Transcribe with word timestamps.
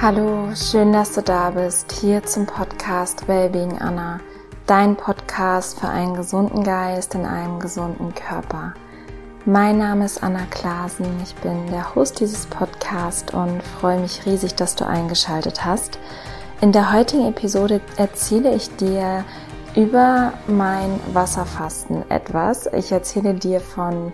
Hallo, 0.00 0.54
schön, 0.54 0.92
dass 0.92 1.14
du 1.14 1.22
da 1.22 1.50
bist, 1.50 1.90
hier 1.90 2.22
zum 2.22 2.46
Podcast 2.46 3.26
Wellbeing 3.26 3.78
Anna, 3.78 4.20
dein 4.64 4.94
Podcast 4.94 5.80
für 5.80 5.88
einen 5.88 6.14
gesunden 6.14 6.62
Geist 6.62 7.16
in 7.16 7.26
einem 7.26 7.58
gesunden 7.58 8.14
Körper. 8.14 8.74
Mein 9.44 9.78
Name 9.78 10.04
ist 10.04 10.22
Anna 10.22 10.46
Klasen, 10.50 11.08
ich 11.24 11.34
bin 11.34 11.66
der 11.72 11.96
Host 11.96 12.20
dieses 12.20 12.46
Podcasts 12.46 13.34
und 13.34 13.60
freue 13.60 13.98
mich 13.98 14.24
riesig, 14.24 14.54
dass 14.54 14.76
du 14.76 14.86
eingeschaltet 14.86 15.64
hast. 15.64 15.98
In 16.60 16.70
der 16.70 16.92
heutigen 16.92 17.26
Episode 17.26 17.80
erzähle 17.96 18.54
ich 18.54 18.76
dir 18.76 19.24
über 19.74 20.32
mein 20.46 21.00
Wasserfasten 21.12 22.08
etwas. 22.08 22.68
Ich 22.72 22.92
erzähle 22.92 23.34
dir 23.34 23.60
von 23.60 24.12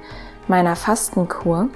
meiner 0.49 0.77
Fastenkur. 0.77 1.69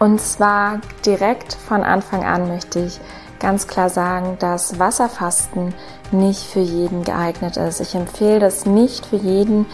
Und 0.00 0.18
zwar 0.18 0.80
direkt 1.04 1.52
von 1.52 1.84
Anfang 1.84 2.24
an 2.24 2.48
möchte 2.48 2.80
ich 2.80 2.98
ganz 3.40 3.66
klar 3.66 3.90
sagen, 3.90 4.36
dass 4.38 4.78
Wasserfasten 4.78 5.74
nicht 6.12 6.44
für 6.44 6.60
jeden 6.60 7.02
geeignet 7.02 7.56
ist. 7.56 7.80
Ich 7.80 7.94
empfehle 7.94 8.38
das 8.38 8.66
nicht 8.66 9.06
für 9.06 9.16
jeden. 9.16 9.66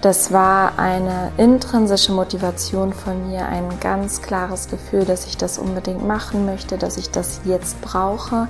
Das 0.00 0.32
war 0.32 0.78
eine 0.78 1.32
intrinsische 1.38 2.12
Motivation 2.12 2.92
von 2.92 3.28
mir, 3.28 3.46
ein 3.46 3.80
ganz 3.80 4.20
klares 4.20 4.68
Gefühl, 4.68 5.06
dass 5.06 5.26
ich 5.26 5.38
das 5.38 5.58
unbedingt 5.58 6.06
machen 6.06 6.44
möchte, 6.44 6.76
dass 6.76 6.98
ich 6.98 7.10
das 7.10 7.40
jetzt 7.44 7.80
brauche. 7.80 8.48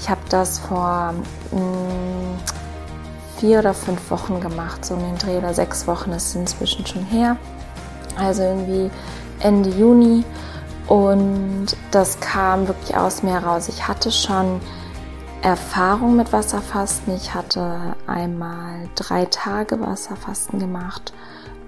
Ich 0.00 0.10
habe 0.10 0.20
das 0.28 0.58
vor 0.58 1.14
mh, 1.52 1.60
mm, 1.60 2.38
vier 3.38 3.60
oder 3.60 3.72
fünf 3.72 4.10
Wochen 4.10 4.40
gemacht, 4.40 4.84
so 4.84 4.94
um 4.94 5.00
den 5.00 5.16
Dreh 5.16 5.38
oder 5.38 5.54
sechs 5.54 5.86
Wochen 5.86 6.10
ist 6.10 6.30
es 6.30 6.34
inzwischen 6.34 6.84
schon 6.84 7.04
her. 7.04 7.36
Also 8.18 8.42
irgendwie 8.42 8.90
Ende 9.38 9.70
Juni. 9.70 10.24
Und 10.88 11.76
das 11.90 12.20
kam 12.20 12.68
wirklich 12.68 12.96
aus 12.96 13.22
mir 13.22 13.40
heraus. 13.40 13.68
Ich 13.68 13.88
hatte 13.88 14.12
schon 14.12 14.60
Erfahrung 15.42 16.16
mit 16.16 16.32
Wasserfasten. 16.32 17.14
Ich 17.16 17.34
hatte 17.34 17.94
einmal 18.06 18.88
drei 18.94 19.24
Tage 19.26 19.80
Wasserfasten 19.80 20.58
gemacht 20.58 21.12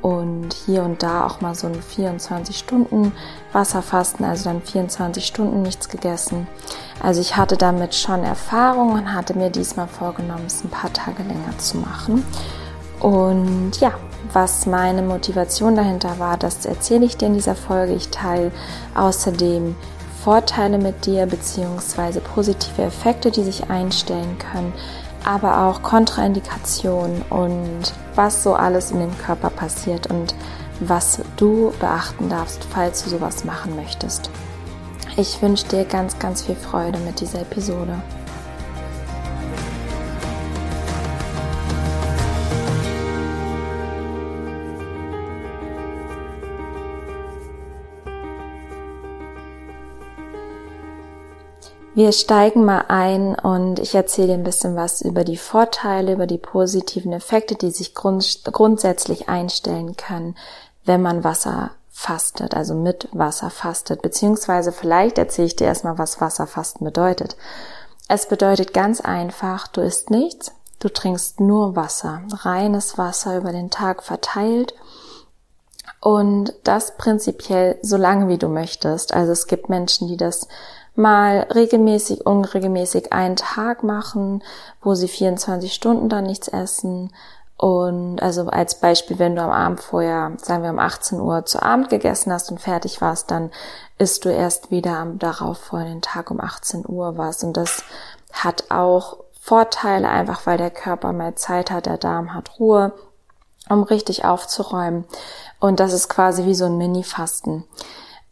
und 0.02 0.52
hier 0.52 0.82
und 0.84 1.02
da 1.02 1.26
auch 1.26 1.40
mal 1.40 1.54
so 1.54 1.66
ein 1.66 1.82
24 1.82 2.56
Stunden 2.56 3.12
Wasserfasten, 3.52 4.24
also 4.24 4.44
dann 4.44 4.62
24 4.62 5.26
Stunden 5.26 5.62
nichts 5.62 5.88
gegessen. 5.88 6.46
Also 7.02 7.20
ich 7.20 7.36
hatte 7.36 7.56
damit 7.56 7.94
schon 7.94 8.22
Erfahrung 8.22 8.92
und 8.92 9.12
hatte 9.12 9.34
mir 9.34 9.50
diesmal 9.50 9.88
vorgenommen, 9.88 10.44
es 10.46 10.64
ein 10.64 10.70
paar 10.70 10.92
Tage 10.92 11.22
länger 11.22 11.56
zu 11.58 11.78
machen. 11.78 12.24
Und 13.00 13.80
ja, 13.80 13.92
was 14.32 14.66
meine 14.66 15.02
Motivation 15.02 15.76
dahinter 15.76 16.18
war, 16.18 16.36
das 16.36 16.66
erzähle 16.66 17.06
ich 17.06 17.16
dir 17.16 17.26
in 17.26 17.34
dieser 17.34 17.54
Folge. 17.54 17.94
Ich 17.94 18.08
teile 18.08 18.50
außerdem 18.94 19.76
Vorteile 20.22 20.78
mit 20.78 21.06
dir 21.06 21.26
beziehungsweise 21.26 22.20
positive 22.20 22.82
Effekte, 22.82 23.30
die 23.30 23.44
sich 23.44 23.70
einstellen 23.70 24.36
können, 24.38 24.72
aber 25.24 25.64
auch 25.64 25.82
Kontraindikationen 25.82 27.22
und 27.30 27.92
was 28.14 28.42
so 28.42 28.54
alles 28.54 28.90
in 28.90 29.00
dem 29.00 29.16
Körper 29.18 29.50
passiert 29.50 30.08
und 30.08 30.34
was 30.80 31.20
du 31.36 31.72
beachten 31.80 32.28
darfst, 32.28 32.64
falls 32.70 33.04
du 33.04 33.10
sowas 33.10 33.44
machen 33.44 33.76
möchtest. 33.76 34.30
Ich 35.16 35.40
wünsche 35.42 35.66
dir 35.66 35.84
ganz, 35.84 36.18
ganz 36.18 36.42
viel 36.42 36.54
Freude 36.54 36.98
mit 37.00 37.20
dieser 37.20 37.40
Episode. 37.40 38.00
Wir 51.98 52.12
steigen 52.12 52.64
mal 52.64 52.84
ein 52.86 53.34
und 53.34 53.80
ich 53.80 53.92
erzähle 53.92 54.28
dir 54.28 54.34
ein 54.34 54.44
bisschen 54.44 54.76
was 54.76 55.00
über 55.00 55.24
die 55.24 55.36
Vorteile, 55.36 56.12
über 56.12 56.28
die 56.28 56.38
positiven 56.38 57.12
Effekte, 57.12 57.56
die 57.56 57.72
sich 57.72 57.92
grund 57.92 58.42
grundsätzlich 58.44 59.28
einstellen 59.28 59.96
können, 59.96 60.36
wenn 60.84 61.02
man 61.02 61.24
Wasser 61.24 61.72
fastet, 61.90 62.54
also 62.54 62.74
mit 62.74 63.08
Wasser 63.10 63.50
fastet, 63.50 64.00
beziehungsweise 64.00 64.70
vielleicht 64.70 65.18
erzähle 65.18 65.48
ich 65.48 65.56
dir 65.56 65.66
erstmal, 65.66 65.98
was 65.98 66.20
Wasserfasten 66.20 66.84
bedeutet. 66.84 67.36
Es 68.06 68.28
bedeutet 68.28 68.72
ganz 68.72 69.00
einfach, 69.00 69.66
du 69.66 69.80
isst 69.80 70.08
nichts, 70.08 70.52
du 70.78 70.90
trinkst 70.90 71.40
nur 71.40 71.74
Wasser, 71.74 72.22
reines 72.30 72.96
Wasser 72.96 73.38
über 73.38 73.50
den 73.50 73.70
Tag 73.70 74.04
verteilt 74.04 74.72
und 76.00 76.54
das 76.62 76.96
prinzipiell 76.96 77.76
so 77.82 77.96
lange 77.96 78.28
wie 78.28 78.38
du 78.38 78.46
möchtest. 78.46 79.14
Also 79.14 79.32
es 79.32 79.48
gibt 79.48 79.68
Menschen, 79.68 80.06
die 80.06 80.16
das 80.16 80.46
mal 80.98 81.46
regelmäßig, 81.54 82.26
unregelmäßig 82.26 83.12
einen 83.12 83.36
Tag 83.36 83.82
machen, 83.84 84.42
wo 84.82 84.94
sie 84.94 85.08
24 85.08 85.72
Stunden 85.72 86.08
dann 86.08 86.24
nichts 86.24 86.48
essen. 86.48 87.12
Und 87.56 88.20
also 88.20 88.46
als 88.48 88.78
Beispiel, 88.80 89.18
wenn 89.18 89.34
du 89.34 89.42
am 89.42 89.50
Abend 89.50 89.80
vorher, 89.80 90.32
sagen 90.42 90.62
wir 90.62 90.70
um 90.70 90.78
18 90.78 91.20
Uhr 91.20 91.46
zu 91.46 91.62
Abend 91.62 91.88
gegessen 91.88 92.32
hast 92.32 92.50
und 92.50 92.60
fertig 92.60 93.00
warst, 93.00 93.30
dann 93.30 93.50
isst 93.98 94.24
du 94.24 94.28
erst 94.28 94.70
wieder 94.70 94.96
am 94.98 95.18
darauf 95.18 95.58
folgenden 95.58 96.02
Tag 96.02 96.30
um 96.30 96.40
18 96.40 96.84
Uhr 96.86 97.16
was. 97.16 97.42
Und 97.42 97.56
das 97.56 97.82
hat 98.32 98.64
auch 98.70 99.18
Vorteile, 99.40 100.08
einfach 100.08 100.46
weil 100.46 100.58
der 100.58 100.70
Körper 100.70 101.12
mal 101.12 101.34
Zeit 101.36 101.70
hat, 101.70 101.86
der 101.86 101.96
Darm 101.98 102.34
hat 102.34 102.58
Ruhe, 102.58 102.92
um 103.68 103.82
richtig 103.82 104.24
aufzuräumen. 104.24 105.04
Und 105.58 105.80
das 105.80 105.92
ist 105.92 106.08
quasi 106.08 106.44
wie 106.44 106.54
so 106.54 106.66
ein 106.66 106.76
Mini-Fasten. 106.76 107.64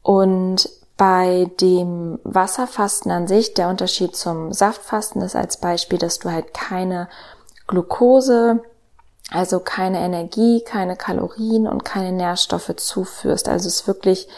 Und 0.02 0.68
bei 0.96 1.50
dem 1.60 2.18
Wasserfasten 2.24 3.10
an 3.10 3.26
sich, 3.26 3.54
der 3.54 3.68
Unterschied 3.68 4.16
zum 4.16 4.52
Saftfasten 4.52 5.20
ist 5.22 5.36
als 5.36 5.58
Beispiel, 5.58 5.98
dass 5.98 6.18
du 6.18 6.30
halt 6.30 6.54
keine 6.54 7.08
Glucose, 7.66 8.62
also 9.30 9.60
keine 9.60 10.00
Energie, 10.00 10.62
keine 10.62 10.96
Kalorien 10.96 11.66
und 11.66 11.84
keine 11.84 12.12
Nährstoffe 12.12 12.74
zuführst. 12.76 13.48
Also 13.48 13.68
es 13.68 13.80
ist 13.80 13.86
wirklich 13.86 14.28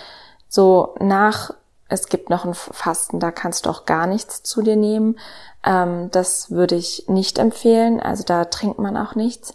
so 0.49 0.95
nach, 0.99 1.55
es 1.89 2.09
gibt 2.09 2.31
noch 2.31 2.45
ein 2.45 2.55
Fasten, 2.55 3.21
da 3.21 3.31
kannst 3.31 3.67
du 3.67 3.71
auch 3.71 3.85
gar 3.87 4.07
nichts 4.07 4.43
zu 4.43 4.63
dir 4.63 4.77
nehmen. 4.77 5.19
Ähm, 5.65 6.11
das 6.11 6.51
würde 6.51 6.75
ich 6.75 7.05
nicht 7.07 7.39
empfehlen. 7.39 8.01
Also 8.01 8.25
da 8.25 8.47
trinkt 8.47 8.79
man 8.79 8.97
auch 8.97 9.15
nichts. 9.15 9.55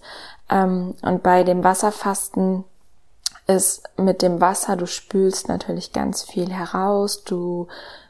Ähm, 0.49 0.95
und 1.01 1.23
bei 1.23 1.43
dem 1.43 1.63
Wasserfasten 1.63 2.63
ist 3.47 3.83
mit 3.97 4.21
dem 4.21 4.39
Wasser, 4.41 4.75
du 4.75 4.85
spülst 4.85 5.47
natürlich 5.47 5.91
ganz 5.91 6.23
viel 6.23 6.51
heraus, 6.51 7.23
du 7.23 7.67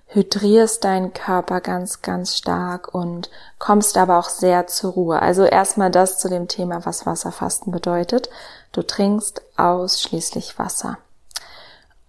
hydrierst 0.08 0.84
deinen 0.84 1.14
Körper 1.14 1.60
ganz, 1.60 2.02
ganz 2.02 2.38
stark 2.38 2.94
und 2.94 3.32
kommst 3.58 3.98
aber 3.98 4.20
auch 4.20 4.30
sehr 4.30 4.68
zur 4.68 4.94
Ruhe. 4.94 5.20
Also 5.22 5.44
erstmal 5.44 5.90
das 5.90 6.20
zu 6.20 6.30
dem 6.30 6.48
Thema, 6.48 6.86
was 6.86 7.06
Wasserfasten 7.06 7.72
bedeutet. 7.72 8.30
Du 8.72 8.84
trinkst 8.84 9.42
ausschließlich 9.58 10.60
Wasser. 10.60 11.00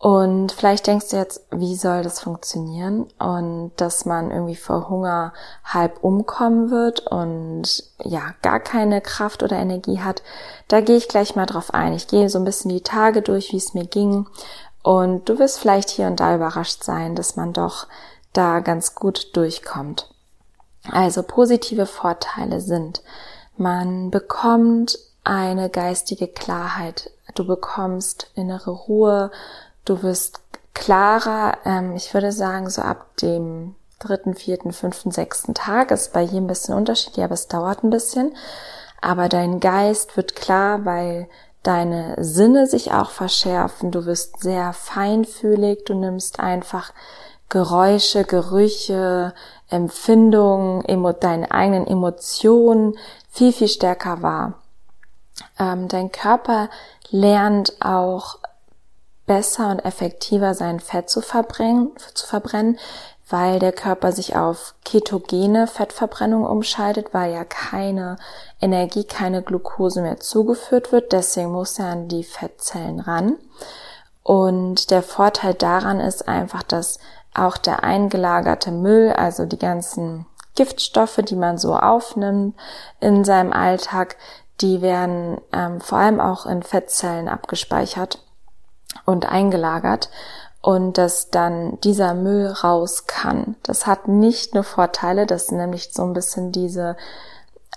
Und 0.05 0.53
vielleicht 0.53 0.87
denkst 0.87 1.09
du 1.09 1.17
jetzt, 1.17 1.47
wie 1.51 1.77
soll 1.77 2.03
das 2.03 2.21
funktionieren? 2.21 3.07
Und 3.19 3.73
dass 3.79 4.05
man 4.05 4.31
irgendwie 4.31 4.55
vor 4.55 4.91
Hunger 4.91 5.33
halb 5.65 6.05
umkommen 6.05 6.71
wird 6.71 7.07
und 7.07 7.85
ja, 8.03 8.35
gar 8.43 8.61
keine 8.61 9.01
Kraft 9.01 9.43
oder 9.43 9.57
Energie 9.57 10.01
hat. 10.01 10.23
Da 10.69 10.83
gehe 10.83 10.99
ich 10.99 11.09
gleich 11.09 11.37
mal 11.37 11.47
drauf 11.47 11.73
ein. 11.73 11.95
Ich 11.95 12.07
gehe 12.07 12.29
so 12.29 12.39
ein 12.39 12.45
bisschen 12.45 12.69
die 12.69 12.83
Tage 12.83 13.23
durch, 13.23 13.53
wie 13.53 13.57
es 13.57 13.73
mir 13.73 13.87
ging. 13.87 14.27
Und 14.83 15.27
du 15.31 15.39
wirst 15.39 15.59
vielleicht 15.59 15.89
hier 15.89 16.07
und 16.07 16.21
da 16.21 16.35
überrascht 16.35 16.85
sein, 16.85 17.15
dass 17.15 17.37
man 17.37 17.55
doch 17.55 17.87
da 18.35 18.61
ganz 18.61 18.95
gut 18.95 19.35
durchkommt. 19.35 20.11
Also 20.93 21.23
positive 21.23 21.87
Vorteile 21.87 22.61
sind, 22.61 23.03
man 23.57 24.11
bekommt 24.11 24.99
eine 25.25 25.71
geistige 25.71 26.29
Klarheit. 26.29 27.11
Du 27.35 27.47
bekommst 27.47 28.31
innere 28.35 28.71
Ruhe, 28.71 29.31
Du 29.85 30.03
wirst 30.03 30.41
klarer, 30.73 31.59
ähm, 31.65 31.95
ich 31.97 32.13
würde 32.15 32.33
sagen, 32.33 32.69
so 32.71 32.83
ab 32.83 33.17
dem 33.19 33.75
dritten, 33.99 34.35
vierten, 34.35 34.73
fünften, 34.73 35.11
sechsten 35.11 35.55
Tag 35.55 35.91
ist 35.91 36.13
bei 36.13 36.23
jedem 36.23 36.45
ein 36.45 36.49
bisschen 36.49 36.75
unterschiedlich, 36.75 37.25
aber 37.25 37.35
es 37.35 37.49
dauert 37.49 37.83
ein 37.85 37.91
bisschen. 37.91 38.35
Aber 39.01 39.29
dein 39.29 39.61
Geist 39.61 40.17
wird 40.17 40.35
klar, 40.35 40.85
weil 40.85 41.29
deine 41.63 42.17
Sinne 42.23 42.67
sich 42.67 42.93
auch 42.93 43.11
verschärfen. 43.11 43.91
Du 43.91 44.07
wirst 44.07 44.41
sehr 44.41 44.73
feinfühlig. 44.73 45.85
Du 45.85 45.95
nimmst 45.95 46.41
einfach 46.41 46.93
Geräusche, 47.49 48.25
Gerüche, 48.25 49.35
Empfindungen, 49.69 50.85
emo 50.85 51.13
deine 51.13 51.51
eigenen 51.51 51.87
Emotionen 51.87 52.97
viel, 53.31 53.53
viel 53.53 53.69
stärker 53.69 54.23
wahr. 54.23 54.55
Ähm, 55.59 55.89
dein 55.89 56.13
Körper 56.13 56.69
lernt 57.11 57.75
auch 57.81 58.39
besser 59.27 59.71
und 59.71 59.85
effektiver 59.85 60.55
sein 60.55 60.81
Fett 60.81 61.09
zu 61.09 61.21
verbrennen, 61.21 61.93
zu 62.15 62.27
verbrennen, 62.27 62.79
weil 63.29 63.59
der 63.59 63.73
Körper 63.73 64.13
sich 64.13 64.37
auf 64.37 64.75
ketogene 64.85 65.67
Fettverbrennung 65.67 66.45
umschaltet, 66.45 67.09
weil 67.13 67.33
ja 67.33 67.45
keine 67.45 68.17
Energie, 68.61 69.05
keine 69.05 69.43
Glucose 69.43 70.03
mehr 70.03 70.21
zugeführt 70.21 70.93
wird. 70.93 71.13
Deswegen 71.13 71.53
muss 71.53 71.79
er 71.79 71.87
an 71.87 72.09
die 72.09 72.25
Fettzellen 72.25 73.01
ran. 73.01 73.37
Und 74.23 74.91
der 74.91 75.03
Vorteil 75.03 75.55
daran 75.55 76.01
ist 76.01 76.29
einfach, 76.29 76.63
dass 76.63 76.99
auch 77.35 77.57
der 77.57 77.83
eingelagerte 77.83 78.71
Müll, 78.71 79.13
also 79.13 79.47
die 79.47 79.59
ganzen 79.59 80.27
Giftstoffe, 80.55 81.21
die 81.25 81.37
man 81.37 81.59
so 81.59 81.75
aufnimmt 81.75 82.55
in 83.01 83.25
seinem 83.25 83.53
Alltag, 83.53 84.17
die 84.61 84.83
werden 84.83 85.41
ähm, 85.53 85.81
vor 85.81 85.99
allem 85.99 86.21
auch 86.21 86.47
in 86.47 86.63
Fettzellen 86.63 87.29
abgespeichert 87.29 88.21
und 89.05 89.27
eingelagert 89.27 90.09
und 90.61 90.97
dass 90.97 91.31
dann 91.31 91.79
dieser 91.83 92.15
Müll 92.15 92.47
raus 92.47 93.07
kann. 93.07 93.57
Das 93.63 93.87
hat 93.87 94.09
nicht 94.09 94.55
nur 94.55 94.65
Vorteile, 94.65 95.27
das 95.27 95.49
sind 95.49 95.59
nämlich 95.59 95.93
so 95.93 96.05
ein 96.05 96.15
bisschen 96.15 96.53
diese 96.53 96.97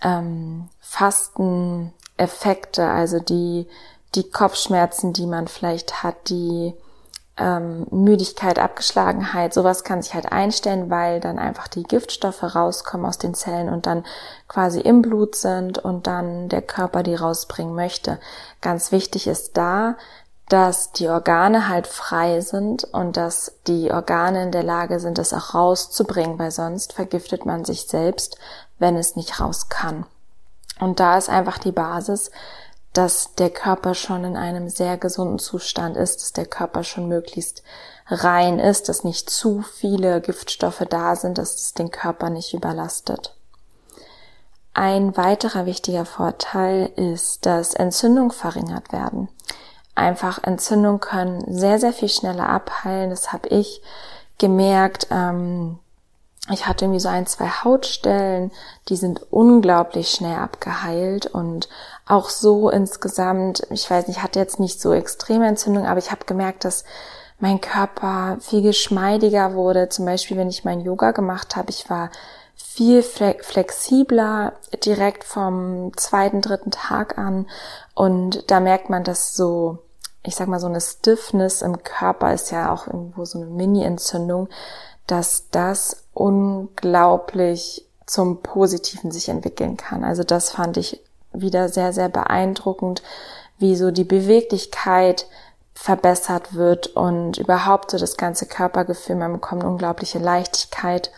ähm, 0.01 0.69
Fasteneffekte, 0.79 2.87
also 2.87 3.19
die, 3.19 3.67
die 4.15 4.29
Kopfschmerzen, 4.29 5.11
die 5.11 5.25
man 5.25 5.49
vielleicht 5.49 6.01
hat, 6.01 6.29
die 6.29 6.73
ähm, 7.37 7.85
Müdigkeit, 7.91 8.57
Abgeschlagenheit, 8.57 9.53
sowas 9.53 9.83
kann 9.83 10.01
sich 10.01 10.13
halt 10.13 10.31
einstellen, 10.31 10.89
weil 10.89 11.19
dann 11.19 11.39
einfach 11.39 11.67
die 11.67 11.83
Giftstoffe 11.83 12.55
rauskommen 12.55 13.05
aus 13.05 13.17
den 13.17 13.33
Zellen 13.33 13.69
und 13.69 13.85
dann 13.85 14.05
quasi 14.47 14.79
im 14.79 15.01
Blut 15.01 15.35
sind 15.35 15.77
und 15.77 16.07
dann 16.07 16.49
der 16.49 16.61
Körper 16.61 17.03
die 17.03 17.15
rausbringen 17.15 17.75
möchte. 17.75 18.19
Ganz 18.61 18.91
wichtig 18.91 19.27
ist 19.27 19.57
da, 19.57 19.97
dass 20.49 20.93
die 20.93 21.09
Organe 21.09 21.67
halt 21.67 21.87
frei 21.87 22.39
sind 22.39 22.85
und 22.85 23.17
dass 23.17 23.53
die 23.67 23.91
Organe 23.91 24.43
in 24.43 24.51
der 24.51 24.63
Lage 24.63 24.99
sind, 24.99 25.17
das 25.17 25.33
auch 25.33 25.53
rauszubringen, 25.53 26.39
weil 26.39 26.51
sonst 26.51 26.93
vergiftet 26.93 27.45
man 27.45 27.65
sich 27.65 27.87
selbst, 27.87 28.37
wenn 28.79 28.95
es 28.95 29.15
nicht 29.15 29.41
raus 29.41 29.67
kann. 29.67 30.05
Und 30.79 30.99
da 30.99 31.17
ist 31.17 31.29
einfach 31.29 31.57
die 31.57 31.71
Basis, 31.71 32.31
dass 32.93 33.35
der 33.35 33.49
Körper 33.49 33.93
schon 33.93 34.23
in 34.23 34.37
einem 34.37 34.69
sehr 34.69 34.97
gesunden 34.97 35.39
Zustand 35.39 35.97
ist, 35.97 36.21
dass 36.21 36.33
der 36.33 36.45
Körper 36.45 36.83
schon 36.83 37.07
möglichst 37.07 37.61
rein 38.07 38.59
ist, 38.59 38.87
dass 38.89 39.03
nicht 39.03 39.29
zu 39.29 39.61
viele 39.61 40.21
Giftstoffe 40.21 40.83
da 40.89 41.15
sind, 41.15 41.37
dass 41.37 41.55
es 41.55 41.73
den 41.73 41.91
Körper 41.91 42.29
nicht 42.29 42.53
überlastet. 42.53 43.35
Ein 44.73 45.17
weiterer 45.17 45.65
wichtiger 45.65 46.05
Vorteil 46.05 46.91
ist, 46.95 47.45
dass 47.45 47.73
Entzündungen 47.73 48.31
verringert 48.31 48.91
werden. 48.91 49.27
Einfach 49.97 50.43
Entzündungen 50.43 50.99
können 50.99 51.43
sehr, 51.47 51.79
sehr 51.79 51.91
viel 51.91 52.09
schneller 52.09 52.47
abheilen. 52.47 53.09
Das 53.09 53.33
habe 53.33 53.49
ich 53.49 53.81
gemerkt. 54.37 55.07
Ähm, 55.09 55.79
ich 56.51 56.67
hatte 56.67 56.85
irgendwie 56.85 56.99
so 56.99 57.09
ein, 57.09 57.25
zwei 57.25 57.47
Hautstellen, 57.47 58.51
die 58.89 58.95
sind 58.95 59.21
unglaublich 59.31 60.11
schnell 60.11 60.37
abgeheilt 60.37 61.25
und 61.25 61.67
auch 62.05 62.29
so 62.29 62.69
insgesamt, 62.69 63.63
ich 63.71 63.89
weiß 63.89 64.07
nicht, 64.07 64.17
ich 64.17 64.23
hatte 64.23 64.37
jetzt 64.39 64.59
nicht 64.59 64.79
so 64.79 64.93
extreme 64.93 65.47
Entzündungen, 65.47 65.89
aber 65.89 65.97
ich 65.97 66.11
habe 66.11 66.25
gemerkt, 66.25 66.63
dass 66.63 66.85
mein 67.39 67.59
Körper 67.59 68.37
viel 68.39 68.61
geschmeidiger 68.61 69.55
wurde. 69.55 69.89
Zum 69.89 70.05
Beispiel, 70.05 70.37
wenn 70.37 70.49
ich 70.49 70.63
mein 70.63 70.81
Yoga 70.81 71.09
gemacht 71.09 71.55
habe, 71.55 71.71
ich 71.71 71.89
war 71.89 72.11
viel 72.55 73.01
flexibler 73.01 74.53
direkt 74.85 75.23
vom 75.23 75.91
zweiten, 75.97 76.41
dritten 76.41 76.69
Tag 76.69 77.17
an. 77.17 77.47
Und 77.95 78.51
da 78.51 78.59
merkt 78.59 78.91
man, 78.91 79.03
dass 79.03 79.35
so, 79.35 79.79
ich 80.23 80.35
sag 80.35 80.47
mal, 80.47 80.59
so 80.59 80.67
eine 80.67 80.81
Stiffness 80.81 81.61
im 81.61 81.83
Körper 81.83 82.33
ist 82.33 82.51
ja 82.51 82.73
auch 82.73 82.87
irgendwo 82.87 83.25
so 83.25 83.39
eine 83.39 83.47
Mini-Entzündung, 83.47 84.49
dass 85.05 85.49
das 85.51 86.03
unglaublich 86.13 87.85
zum 88.05 88.41
Positiven 88.41 89.11
sich 89.11 89.29
entwickeln 89.29 89.77
kann. 89.77 90.03
Also 90.03 90.23
das 90.23 90.49
fand 90.49 90.77
ich 90.77 91.01
wieder 91.33 91.69
sehr, 91.69 91.93
sehr 91.93 92.09
beeindruckend, 92.09 93.03
wie 93.57 93.75
so 93.75 93.91
die 93.91 94.03
Beweglichkeit 94.03 95.27
verbessert 95.73 96.55
wird 96.55 96.87
und 96.87 97.37
überhaupt 97.37 97.91
so 97.91 97.97
das 97.97 98.17
ganze 98.17 98.47
Körpergefühl, 98.47 99.15
man 99.15 99.33
bekommt 99.33 99.63
unglaubliche 99.63 100.19
Leichtigkeit. 100.19 101.11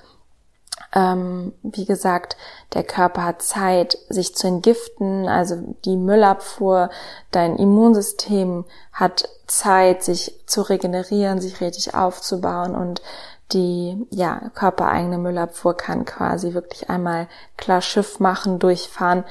Ähm, 0.94 1.54
wie 1.62 1.86
gesagt, 1.86 2.36
der 2.74 2.84
Körper 2.84 3.24
hat 3.24 3.42
Zeit, 3.42 3.98
sich 4.10 4.36
zu 4.36 4.48
entgiften, 4.48 5.28
also 5.28 5.76
die 5.86 5.98
Müllabfuhr, 5.98 6.90
dein 7.32 7.58
Immunsystem 7.58 8.66
hat 8.92 9.30
Zeit, 9.46 10.04
sich 10.04 10.42
zu 10.48 10.62
regenerieren, 10.62 11.42
sich 11.42 11.62
richtig 11.62 11.94
aufzubauen 11.94 12.76
und 12.76 13.02
die 13.52 14.06
ja 14.12 14.50
körpereigene 14.54 15.18
Müllabfuhr 15.18 15.76
kann 15.76 16.06
quasi 16.06 16.54
wirklich 16.54 16.90
einmal 16.90 17.28
klar 17.58 17.82
Schiff 17.82 18.20
machen, 18.20 18.60
durchfahren, 18.60 19.24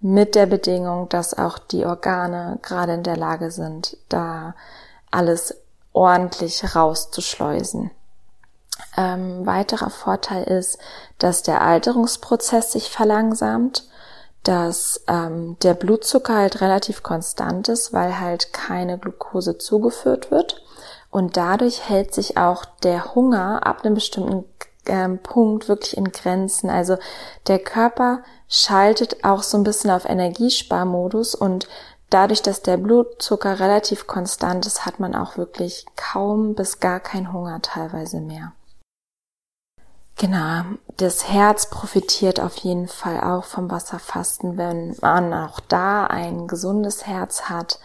mit 0.00 0.34
der 0.34 0.46
Bedingung, 0.46 1.08
dass 1.08 1.36
auch 1.36 1.58
die 1.58 1.84
Organe 1.84 2.58
gerade 2.62 2.94
in 2.94 3.02
der 3.02 3.16
Lage 3.16 3.50
sind, 3.50 3.96
da 4.08 4.54
alles 5.10 5.62
ordentlich 5.92 6.76
rauszuschleusen. 6.76 7.90
Ähm, 8.96 9.46
weiterer 9.46 9.90
Vorteil 9.90 10.44
ist, 10.44 10.78
dass 11.18 11.42
der 11.42 11.62
Alterungsprozess 11.62 12.72
sich 12.72 12.90
verlangsamt, 12.90 13.84
dass 14.42 15.02
ähm, 15.08 15.56
der 15.62 15.74
Blutzucker 15.74 16.36
halt 16.36 16.60
relativ 16.60 17.02
konstant 17.02 17.68
ist, 17.68 17.92
weil 17.92 18.20
halt 18.20 18.52
keine 18.52 18.98
Glucose 18.98 19.58
zugeführt 19.58 20.30
wird. 20.30 20.62
Und 21.10 21.36
dadurch 21.36 21.88
hält 21.88 22.14
sich 22.14 22.36
auch 22.36 22.64
der 22.82 23.14
Hunger 23.14 23.66
ab 23.66 23.84
einem 23.84 23.94
bestimmten 23.94 24.44
ähm, 24.86 25.18
Punkt 25.18 25.68
wirklich 25.68 25.96
in 25.96 26.12
Grenzen. 26.12 26.70
Also 26.70 26.96
der 27.46 27.58
Körper 27.58 28.22
schaltet 28.48 29.24
auch 29.24 29.42
so 29.42 29.56
ein 29.56 29.64
bisschen 29.64 29.90
auf 29.90 30.04
Energiesparmodus 30.04 31.34
und 31.34 31.68
dadurch, 32.10 32.42
dass 32.42 32.62
der 32.62 32.76
Blutzucker 32.76 33.58
relativ 33.58 34.06
konstant 34.06 34.66
ist, 34.66 34.86
hat 34.86 35.00
man 35.00 35.14
auch 35.14 35.36
wirklich 35.36 35.86
kaum 35.96 36.54
bis 36.54 36.80
gar 36.80 37.00
kein 37.00 37.32
Hunger 37.32 37.60
teilweise 37.62 38.20
mehr. 38.20 38.52
Genau, 40.18 40.62
das 40.96 41.28
Herz 41.28 41.68
profitiert 41.68 42.40
auf 42.40 42.56
jeden 42.56 42.88
Fall 42.88 43.20
auch 43.20 43.44
vom 43.44 43.70
Wasserfasten, 43.70 44.56
wenn 44.56 44.96
man 45.02 45.34
auch 45.34 45.60
da 45.60 46.06
ein 46.06 46.46
gesundes 46.46 47.06
Herz 47.06 47.42
hat. 47.50 47.78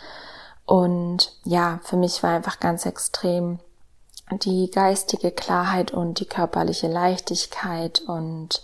Und 0.66 1.34
ja, 1.44 1.82
für 1.84 1.98
mich 1.98 2.24
war 2.24 2.34
einfach 2.34 2.62
ganz 2.62 2.86
extrem 2.86 3.60
die 4.32 4.72
geistige 4.72 5.32
Klarheit 5.32 5.92
und 5.92 6.22
die 6.22 6.26
körperliche 6.26 6.88
Leichtigkeit 6.88 8.00
und 8.00 8.64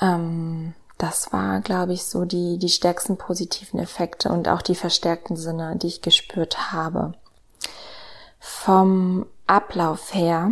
ähm, 0.00 0.74
das 0.98 1.32
war, 1.32 1.60
glaube 1.60 1.92
ich, 1.92 2.04
so 2.04 2.24
die, 2.24 2.56
die 2.58 2.68
stärksten 2.68 3.16
positiven 3.16 3.80
Effekte 3.80 4.30
und 4.30 4.48
auch 4.48 4.62
die 4.62 4.76
verstärkten 4.76 5.36
Sinne, 5.36 5.76
die 5.76 5.88
ich 5.88 6.02
gespürt 6.02 6.72
habe. 6.72 7.14
Vom 8.38 9.26
Ablauf 9.46 10.14
her, 10.14 10.50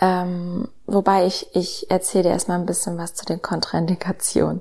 ähm, 0.00 0.68
wobei 0.86 1.26
ich, 1.26 1.48
ich 1.54 1.90
erzähle 1.90 2.28
erstmal 2.28 2.58
ein 2.58 2.66
bisschen 2.66 2.98
was 2.98 3.14
zu 3.14 3.24
den 3.24 3.42
Kontraindikationen. 3.42 4.60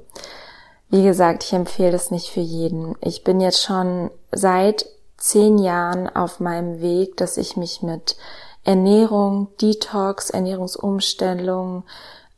Wie 0.90 1.04
gesagt, 1.04 1.44
ich 1.44 1.54
empfehle 1.54 1.92
das 1.92 2.12
nicht 2.12 2.30
für 2.30 2.40
jeden. 2.40 2.96
Ich 3.02 3.24
bin 3.24 3.42
jetzt 3.42 3.62
schon 3.62 4.10
seit 4.32 4.86
zehn 5.18 5.58
Jahren 5.58 6.08
auf 6.16 6.40
meinem 6.40 6.82
Weg, 6.82 7.18
dass 7.18 7.38
ich 7.38 7.58
mich 7.58 7.82
mit 7.82 8.16
Ernährung, 8.64 9.50
Detox, 9.62 10.30
Ernährungsumstellung, 10.30 11.84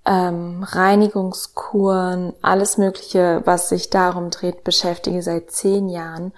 ähm, 0.06 0.64
Reinigungskuren, 0.64 2.34
alles 2.42 2.78
Mögliche, 2.78 3.42
was 3.46 3.70
sich 3.70 3.90
darum 3.90 4.30
dreht, 4.30 4.64
beschäftige 4.64 5.22
seit 5.22 5.52
zehn 5.52 5.90
Jahren. 5.90 6.34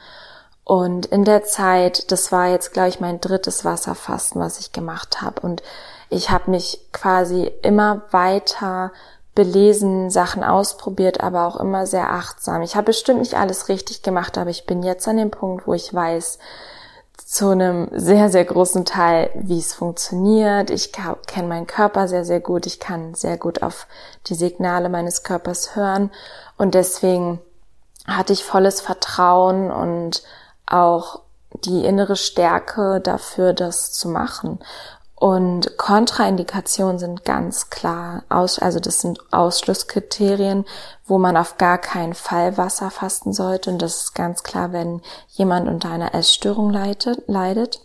Und 0.63 1.07
in 1.07 1.23
der 1.23 1.43
Zeit, 1.43 2.11
das 2.11 2.31
war 2.31 2.47
jetzt, 2.47 2.73
glaube 2.73 2.89
ich, 2.89 2.99
mein 2.99 3.19
drittes 3.19 3.65
Wasserfasten, 3.65 4.41
was 4.41 4.59
ich 4.59 4.71
gemacht 4.71 5.21
habe. 5.21 5.41
Und 5.41 5.63
ich 6.11 6.29
habe 6.29 6.51
mich 6.51 6.79
quasi 6.91 7.49
immer 7.61 8.03
weiter 8.11 8.91
belesen, 9.33 10.09
Sachen 10.09 10.43
ausprobiert, 10.43 11.21
aber 11.21 11.47
auch 11.47 11.55
immer 11.55 11.87
sehr 11.87 12.11
achtsam. 12.11 12.61
Ich 12.61 12.75
habe 12.75 12.87
bestimmt 12.87 13.19
nicht 13.19 13.35
alles 13.35 13.69
richtig 13.69 14.03
gemacht, 14.03 14.37
aber 14.37 14.49
ich 14.49 14.65
bin 14.65 14.83
jetzt 14.83 15.07
an 15.07 15.15
dem 15.15 15.31
Punkt, 15.31 15.65
wo 15.67 15.73
ich 15.73 15.93
weiß, 15.93 16.37
zu 17.17 17.47
einem 17.47 17.87
sehr, 17.93 18.29
sehr 18.29 18.43
großen 18.43 18.83
Teil, 18.83 19.29
wie 19.35 19.57
es 19.57 19.73
funktioniert. 19.73 20.69
Ich 20.69 20.91
kenne 20.91 21.47
meinen 21.47 21.65
Körper 21.65 22.09
sehr, 22.09 22.25
sehr 22.25 22.41
gut. 22.41 22.65
Ich 22.65 22.81
kann 22.81 23.13
sehr 23.13 23.37
gut 23.37 23.63
auf 23.63 23.87
die 24.27 24.35
Signale 24.35 24.89
meines 24.89 25.23
Körpers 25.23 25.77
hören. 25.77 26.11
Und 26.57 26.75
deswegen 26.75 27.39
hatte 28.05 28.33
ich 28.33 28.43
volles 28.43 28.81
Vertrauen 28.81 29.71
und 29.71 30.23
auch 30.65 31.21
die 31.63 31.85
innere 31.85 32.17
Stärke 32.17 32.99
dafür, 32.99 33.53
das 33.53 33.93
zu 33.93 34.09
machen. 34.09 34.59
Und 35.21 35.77
Kontraindikationen 35.77 36.97
sind 36.97 37.25
ganz 37.25 37.69
klar, 37.69 38.23
also 38.27 38.79
das 38.79 39.01
sind 39.01 39.19
Ausschlusskriterien, 39.31 40.65
wo 41.05 41.19
man 41.19 41.37
auf 41.37 41.59
gar 41.59 41.77
keinen 41.77 42.15
Fall 42.15 42.57
Wasser 42.57 42.89
fasten 42.89 43.31
sollte. 43.31 43.69
Und 43.69 43.83
das 43.83 43.97
ist 43.97 44.15
ganz 44.15 44.41
klar, 44.41 44.73
wenn 44.73 45.03
jemand 45.27 45.69
unter 45.69 45.91
einer 45.91 46.15
Essstörung 46.15 46.71
leidet. 46.71 47.21
leidet. 47.27 47.81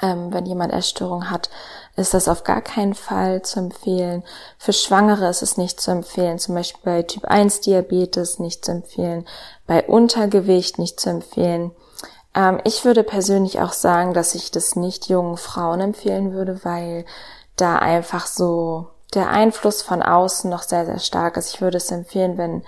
Ähm, 0.00 0.32
wenn 0.32 0.46
jemand 0.46 0.72
Essstörung 0.72 1.30
hat, 1.30 1.50
ist 1.94 2.14
das 2.14 2.26
auf 2.26 2.42
gar 2.42 2.62
keinen 2.62 2.94
Fall 2.94 3.42
zu 3.42 3.60
empfehlen. 3.60 4.24
Für 4.56 4.72
Schwangere 4.72 5.28
ist 5.28 5.42
es 5.42 5.58
nicht 5.58 5.78
zu 5.78 5.90
empfehlen, 5.90 6.38
zum 6.38 6.54
Beispiel 6.54 6.80
bei 6.84 7.02
Typ 7.02 7.26
1 7.26 7.60
Diabetes 7.60 8.38
nicht 8.38 8.64
zu 8.64 8.70
empfehlen, 8.70 9.26
bei 9.66 9.86
Untergewicht 9.86 10.78
nicht 10.78 11.00
zu 11.00 11.10
empfehlen 11.10 11.72
ähm, 12.36 12.60
ich 12.64 12.84
würde 12.84 13.02
persönlich 13.02 13.60
auch 13.60 13.72
sagen, 13.72 14.14
dass 14.14 14.36
ich 14.36 14.52
das 14.52 14.76
nicht 14.76 15.08
jungen 15.08 15.38
Frauen 15.38 15.80
empfehlen 15.80 16.32
würde, 16.32 16.64
weil 16.64 17.04
da 17.56 17.76
einfach 17.76 18.26
so 18.26 18.88
der 19.14 19.30
Einfluss 19.30 19.82
von 19.82 20.02
außen 20.02 20.48
noch 20.50 20.62
sehr, 20.62 20.84
sehr 20.84 20.98
stark 20.98 21.36
ist. 21.36 21.54
Ich 21.54 21.60
würde 21.60 21.78
es 21.78 21.90
empfehlen, 21.90 22.36
wenn 22.36 22.62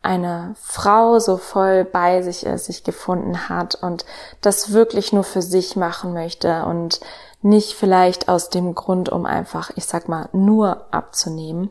eine 0.00 0.54
Frau 0.62 1.18
so 1.18 1.36
voll 1.36 1.84
bei 1.84 2.22
sich 2.22 2.46
ist, 2.46 2.66
sich 2.66 2.84
gefunden 2.84 3.48
hat 3.48 3.74
und 3.74 4.06
das 4.40 4.72
wirklich 4.72 5.12
nur 5.12 5.24
für 5.24 5.42
sich 5.42 5.74
machen 5.74 6.12
möchte 6.12 6.64
und 6.64 7.00
nicht 7.42 7.74
vielleicht 7.74 8.28
aus 8.28 8.48
dem 8.48 8.74
Grund, 8.74 9.08
um 9.08 9.26
einfach, 9.26 9.70
ich 9.74 9.86
sag 9.86 10.08
mal, 10.08 10.28
nur 10.32 10.86
abzunehmen. 10.92 11.70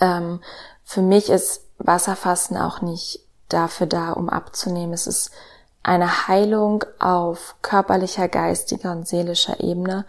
Ähm, 0.00 0.40
für 0.84 1.02
mich 1.02 1.28
ist 1.28 1.62
Wasserfasten 1.78 2.56
auch 2.56 2.80
nicht 2.80 3.20
dafür 3.48 3.86
da, 3.86 4.12
um 4.12 4.30
abzunehmen. 4.30 4.94
Es 4.94 5.06
ist 5.06 5.30
eine 5.84 6.26
Heilung 6.26 6.84
auf 6.98 7.54
körperlicher, 7.62 8.26
geistiger 8.26 8.90
und 8.90 9.06
seelischer 9.06 9.60
Ebene. 9.60 10.04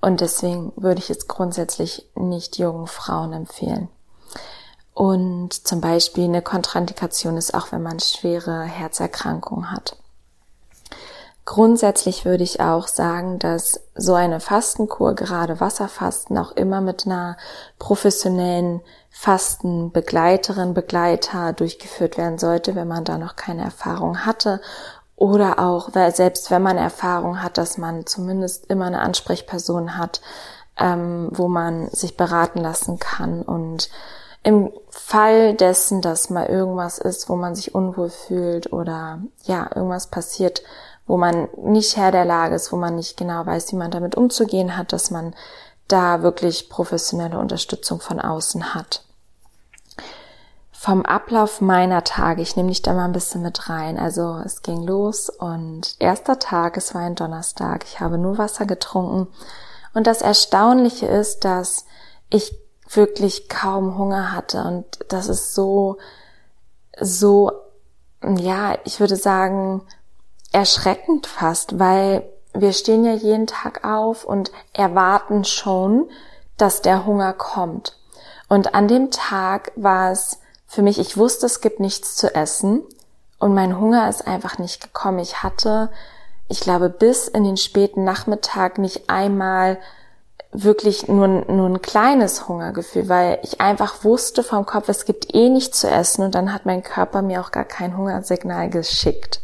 Und 0.00 0.20
deswegen 0.22 0.72
würde 0.76 1.00
ich 1.00 1.10
es 1.10 1.26
grundsätzlich 1.26 2.08
nicht 2.14 2.56
jungen 2.58 2.86
Frauen 2.86 3.32
empfehlen. 3.32 3.88
Und 4.94 5.52
zum 5.52 5.82
Beispiel 5.82 6.24
eine 6.24 6.40
Kontraindikation 6.40 7.36
ist 7.36 7.52
auch, 7.52 7.70
wenn 7.72 7.82
man 7.82 8.00
schwere 8.00 8.62
Herzerkrankungen 8.62 9.70
hat. 9.70 9.96
Grundsätzlich 11.44 12.24
würde 12.24 12.42
ich 12.42 12.60
auch 12.60 12.88
sagen, 12.88 13.38
dass 13.38 13.80
so 13.94 14.14
eine 14.14 14.40
Fastenkur, 14.40 15.14
gerade 15.14 15.60
Wasserfasten, 15.60 16.36
auch 16.38 16.52
immer 16.52 16.80
mit 16.80 17.06
einer 17.06 17.36
professionellen 17.78 18.80
Fastenbegleiterin, 19.10 20.74
Begleiter 20.74 21.52
durchgeführt 21.52 22.18
werden 22.18 22.38
sollte, 22.38 22.74
wenn 22.74 22.88
man 22.88 23.04
da 23.04 23.16
noch 23.16 23.36
keine 23.36 23.62
Erfahrung 23.62 24.26
hatte. 24.26 24.60
Oder 25.16 25.58
auch, 25.58 25.94
weil 25.94 26.14
selbst 26.14 26.50
wenn 26.50 26.62
man 26.62 26.76
Erfahrung 26.76 27.42
hat, 27.42 27.56
dass 27.56 27.78
man 27.78 28.06
zumindest 28.06 28.66
immer 28.66 28.84
eine 28.84 29.00
Ansprechperson 29.00 29.96
hat, 29.96 30.20
ähm, 30.78 31.30
wo 31.32 31.48
man 31.48 31.88
sich 31.88 32.18
beraten 32.18 32.60
lassen 32.60 32.98
kann. 32.98 33.42
Und 33.42 33.88
im 34.42 34.70
Fall 34.90 35.54
dessen, 35.54 36.02
dass 36.02 36.28
mal 36.28 36.46
irgendwas 36.46 36.98
ist, 36.98 37.30
wo 37.30 37.36
man 37.36 37.54
sich 37.54 37.74
unwohl 37.74 38.10
fühlt 38.10 38.72
oder 38.72 39.20
ja, 39.44 39.70
irgendwas 39.74 40.08
passiert, 40.08 40.62
wo 41.06 41.16
man 41.16 41.48
nicht 41.56 41.96
Herr 41.96 42.12
der 42.12 42.26
Lage 42.26 42.54
ist, 42.54 42.70
wo 42.70 42.76
man 42.76 42.96
nicht 42.96 43.16
genau 43.16 43.46
weiß, 43.46 43.72
wie 43.72 43.76
man 43.76 43.90
damit 43.90 44.16
umzugehen 44.16 44.76
hat, 44.76 44.92
dass 44.92 45.10
man 45.10 45.34
da 45.88 46.22
wirklich 46.22 46.68
professionelle 46.68 47.38
Unterstützung 47.38 48.00
von 48.00 48.20
außen 48.20 48.74
hat. 48.74 49.05
Vom 50.86 51.04
Ablauf 51.04 51.60
meiner 51.60 52.04
Tage, 52.04 52.42
ich 52.42 52.54
nehme 52.54 52.68
dich 52.68 52.80
da 52.80 52.92
mal 52.92 53.06
ein 53.06 53.12
bisschen 53.12 53.42
mit 53.42 53.68
rein. 53.68 53.98
Also 53.98 54.40
es 54.44 54.62
ging 54.62 54.86
los 54.86 55.28
und 55.30 55.96
erster 55.98 56.38
Tag, 56.38 56.76
es 56.76 56.94
war 56.94 57.00
ein 57.00 57.16
Donnerstag, 57.16 57.82
ich 57.82 57.98
habe 57.98 58.18
nur 58.18 58.38
Wasser 58.38 58.66
getrunken. 58.66 59.26
Und 59.94 60.06
das 60.06 60.22
Erstaunliche 60.22 61.06
ist, 61.06 61.44
dass 61.44 61.86
ich 62.30 62.56
wirklich 62.88 63.48
kaum 63.48 63.98
Hunger 63.98 64.30
hatte 64.30 64.62
und 64.62 64.86
das 65.08 65.26
ist 65.26 65.56
so, 65.56 65.96
so, 67.00 67.50
ja, 68.22 68.78
ich 68.84 69.00
würde 69.00 69.16
sagen, 69.16 69.82
erschreckend 70.52 71.26
fast, 71.26 71.80
weil 71.80 72.30
wir 72.54 72.72
stehen 72.72 73.04
ja 73.04 73.14
jeden 73.14 73.48
Tag 73.48 73.84
auf 73.84 74.24
und 74.24 74.52
erwarten 74.72 75.42
schon, 75.42 76.08
dass 76.56 76.80
der 76.80 77.06
Hunger 77.06 77.32
kommt. 77.32 77.98
Und 78.48 78.76
an 78.76 78.86
dem 78.86 79.10
Tag 79.10 79.72
war 79.74 80.12
es 80.12 80.38
für 80.76 80.82
mich, 80.82 80.98
ich 80.98 81.16
wusste, 81.16 81.46
es 81.46 81.62
gibt 81.62 81.80
nichts 81.80 82.16
zu 82.16 82.34
essen 82.34 82.82
und 83.38 83.54
mein 83.54 83.80
Hunger 83.80 84.10
ist 84.10 84.26
einfach 84.26 84.58
nicht 84.58 84.82
gekommen. 84.82 85.20
Ich 85.20 85.42
hatte, 85.42 85.90
ich 86.48 86.60
glaube, 86.60 86.90
bis 86.90 87.28
in 87.28 87.44
den 87.44 87.56
späten 87.56 88.04
Nachmittag 88.04 88.76
nicht 88.76 89.08
einmal 89.08 89.78
wirklich 90.52 91.08
nur, 91.08 91.28
nur 91.28 91.66
ein 91.66 91.80
kleines 91.80 92.46
Hungergefühl, 92.46 93.08
weil 93.08 93.38
ich 93.42 93.58
einfach 93.62 94.04
wusste 94.04 94.42
vom 94.42 94.66
Kopf, 94.66 94.90
es 94.90 95.06
gibt 95.06 95.34
eh 95.34 95.48
nichts 95.48 95.80
zu 95.80 95.88
essen 95.88 96.26
und 96.26 96.34
dann 96.34 96.52
hat 96.52 96.66
mein 96.66 96.82
Körper 96.82 97.22
mir 97.22 97.40
auch 97.40 97.52
gar 97.52 97.64
kein 97.64 97.96
Hungersignal 97.96 98.68
geschickt. 98.68 99.40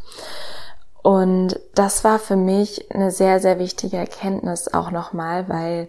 Und 1.01 1.59
das 1.75 2.05
war 2.05 2.19
für 2.19 2.37
mich 2.37 2.95
eine 2.95 3.11
sehr, 3.11 3.41
sehr 3.41 3.59
wichtige 3.59 3.97
Erkenntnis 3.97 4.75
auch 4.75 4.91
nochmal, 4.91 5.49
weil 5.49 5.89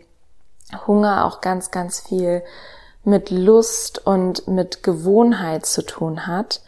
Hunger 0.87 1.25
auch 1.25 1.41
ganz, 1.41 1.69
ganz 1.69 1.99
viel 1.99 2.43
mit 3.03 3.29
Lust 3.29 4.05
und 4.05 4.47
mit 4.47 4.83
Gewohnheit 4.83 5.65
zu 5.65 5.85
tun 5.85 6.27
hat. 6.27 6.61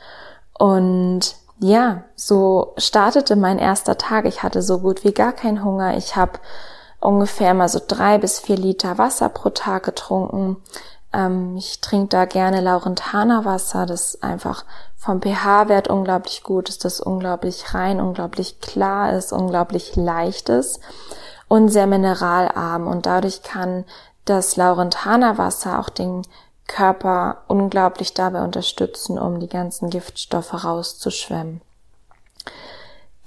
Und 0.58 1.36
ja, 1.60 2.04
so 2.16 2.74
startete 2.78 3.36
mein 3.36 3.60
erster 3.60 3.98
Tag. 3.98 4.26
Ich 4.26 4.44
hatte 4.44 4.62
so 4.62 4.80
gut 4.80 5.04
wie 5.04 5.14
gar 5.14 5.34
keinen 5.34 5.64
Hunger. 5.64 5.98
Ich 5.98 6.16
habe 6.16 6.40
ungefähr 7.00 7.54
mal 7.54 7.70
so 7.70 7.80
drei 7.86 8.18
bis 8.18 8.40
vier 8.40 8.58
Liter 8.58 8.98
Wasser 8.98 9.30
pro 9.30 9.50
Tag 9.50 9.84
getrunken. 9.84 10.58
Ähm, 11.14 11.56
ich 11.58 11.80
trinke 11.80 12.10
da 12.10 12.26
gerne 12.26 12.62
Laurentana 12.62 13.46
Wasser, 13.46 13.86
das 13.86 14.22
einfach 14.22 14.66
vom 14.98 15.22
pH-Wert 15.22 15.88
unglaublich 15.88 16.44
gut 16.44 16.68
ist, 16.68 16.84
das 16.84 17.00
unglaublich 17.00 17.74
rein, 17.74 18.02
unglaublich 18.02 18.60
klar 18.60 19.14
ist, 19.14 19.32
unglaublich 19.32 19.96
leicht 19.96 20.50
ist 20.50 20.80
und 21.48 21.70
sehr 21.70 21.88
mineralarm. 21.88 22.88
Und 22.88 23.06
dadurch 23.06 23.44
kann 23.44 23.86
das 24.26 24.56
Laurentana 24.56 25.38
Wasser 25.38 25.80
auch 25.80 25.90
den 25.90 26.24
Körper 26.68 27.44
unglaublich 27.48 28.14
dabei 28.14 28.44
unterstützen, 28.44 29.20
um 29.20 29.40
die 29.40 29.48
ganzen 29.48 29.90
Giftstoffe 29.90 30.64
rauszuschwemmen. 30.64 31.62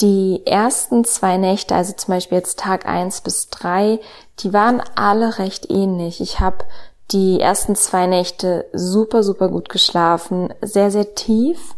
Die 0.01 0.43
ersten 0.47 1.05
zwei 1.05 1.39
Nächte, 1.39 1.75
also 1.75 1.93
zum 1.93 2.15
Beispiel 2.15 2.39
jetzt 2.39 2.61
Tag 2.61 2.87
eins 2.87 3.21
bis 3.21 3.49
drei, 3.49 4.01
die 4.41 4.53
waren 4.53 4.81
alle 4.95 5.39
recht 5.39 5.71
ähnlich. 5.71 6.21
Ich 6.21 6.39
habe 6.39 6.65
die 7.11 7.41
ersten 7.41 7.75
zwei 7.75 8.07
Nächte 8.07 8.67
super, 8.73 9.23
super 9.23 9.49
gut 9.49 9.69
geschlafen, 9.69 10.53
sehr, 10.61 10.91
sehr 10.91 11.15
tief. 11.15 11.75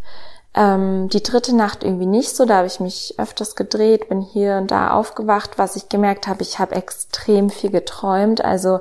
Ähm, 0.54 1.08
die 1.08 1.22
dritte 1.22 1.54
Nacht 1.54 1.84
irgendwie 1.84 2.06
nicht 2.06 2.34
so, 2.34 2.44
da 2.44 2.56
habe 2.56 2.66
ich 2.66 2.80
mich 2.80 3.14
öfters 3.18 3.54
gedreht, 3.54 4.08
bin 4.08 4.20
hier 4.20 4.56
und 4.56 4.70
da 4.70 4.90
aufgewacht. 4.90 5.58
Was 5.58 5.76
ich 5.76 5.88
gemerkt 5.88 6.26
habe, 6.26 6.42
ich 6.42 6.58
habe 6.58 6.74
extrem 6.74 7.50
viel 7.50 7.70
geträumt. 7.70 8.44
Also 8.44 8.80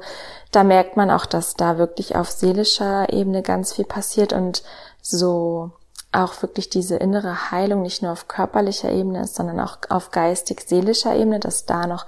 da 0.52 0.64
merkt 0.64 0.98
man 0.98 1.12
auch, 1.12 1.26
dass 1.26 1.54
da 1.54 1.78
wirklich 1.78 2.16
auf 2.16 2.32
seelischer 2.32 3.14
Ebene 3.14 3.44
ganz 3.44 3.74
viel 3.74 3.86
passiert 3.86 4.34
und 4.34 4.64
so 5.02 5.72
auch 6.12 6.42
wirklich 6.42 6.70
diese 6.70 6.96
innere 6.96 7.52
Heilung 7.52 7.84
nicht 7.84 8.02
nur 8.02 8.12
auf 8.12 8.28
körperlicher 8.28 8.90
Ebene 8.92 9.22
ist, 9.22 9.36
sondern 9.36 9.60
auch 9.60 9.78
auf 9.90 10.10
geistig-seelischer 10.10 11.16
Ebene, 11.16 11.40
dass 11.40 11.66
da 11.66 11.86
noch 11.86 12.08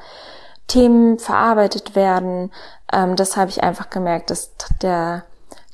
Themen 0.66 1.20
verarbeitet 1.20 1.96
werden. 1.96 2.52
Ähm, 2.92 3.16
das 3.16 3.38
habe 3.38 3.52
ich 3.52 3.62
einfach 3.62 3.92
gemerkt, 3.92 4.32
dass 4.32 4.52
der, 4.82 5.24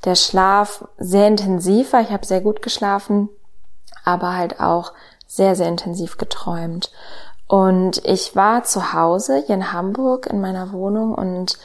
der 0.04 0.16
Schlaf 0.16 0.86
sehr 0.98 1.28
intensiv 1.28 1.94
war. 1.94 2.02
Ich 2.02 2.10
habe 2.10 2.26
sehr 2.26 2.42
gut 2.42 2.62
geschlafen, 2.62 3.30
aber 4.08 4.36
halt 4.36 4.62
auch 4.62 4.94
sehr, 5.28 5.56
sehr 5.56 5.68
intensiv 5.68 6.18
geträumt. 6.18 6.92
Und 7.48 8.04
ich 8.06 8.36
war 8.36 8.64
zu 8.64 8.94
Hause 8.94 9.44
hier 9.46 9.56
in 9.56 9.74
Hamburg 9.74 10.28
in 10.28 10.40
meiner 10.40 10.72
Wohnung 10.72 11.14
und 11.14 11.58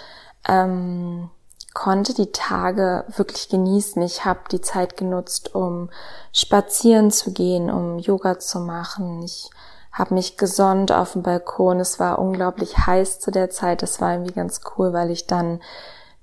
ähm, 0.48 1.30
konnte 1.72 2.14
die 2.14 2.32
Tage 2.32 3.04
wirklich 3.16 3.48
genießen. 3.48 4.02
Ich 4.02 4.24
habe 4.24 4.40
die 4.50 4.60
Zeit 4.60 4.96
genutzt, 4.96 5.54
um 5.54 5.88
spazieren 6.32 7.10
zu 7.12 7.32
gehen, 7.32 7.70
um 7.70 7.98
Yoga 7.98 8.38
zu 8.40 8.58
machen. 8.58 9.22
Ich 9.22 9.50
habe 9.92 10.14
mich 10.14 10.36
gesonnt 10.36 10.90
auf 10.90 11.12
dem 11.12 11.22
Balkon. 11.22 11.78
Es 11.78 12.00
war 12.00 12.18
unglaublich 12.18 12.76
heiß 12.76 13.20
zu 13.20 13.30
der 13.30 13.50
Zeit. 13.50 13.82
Das 13.82 14.00
war 14.00 14.12
irgendwie 14.12 14.34
ganz 14.34 14.60
cool, 14.76 14.92
weil 14.92 15.10
ich 15.10 15.26
dann 15.28 15.60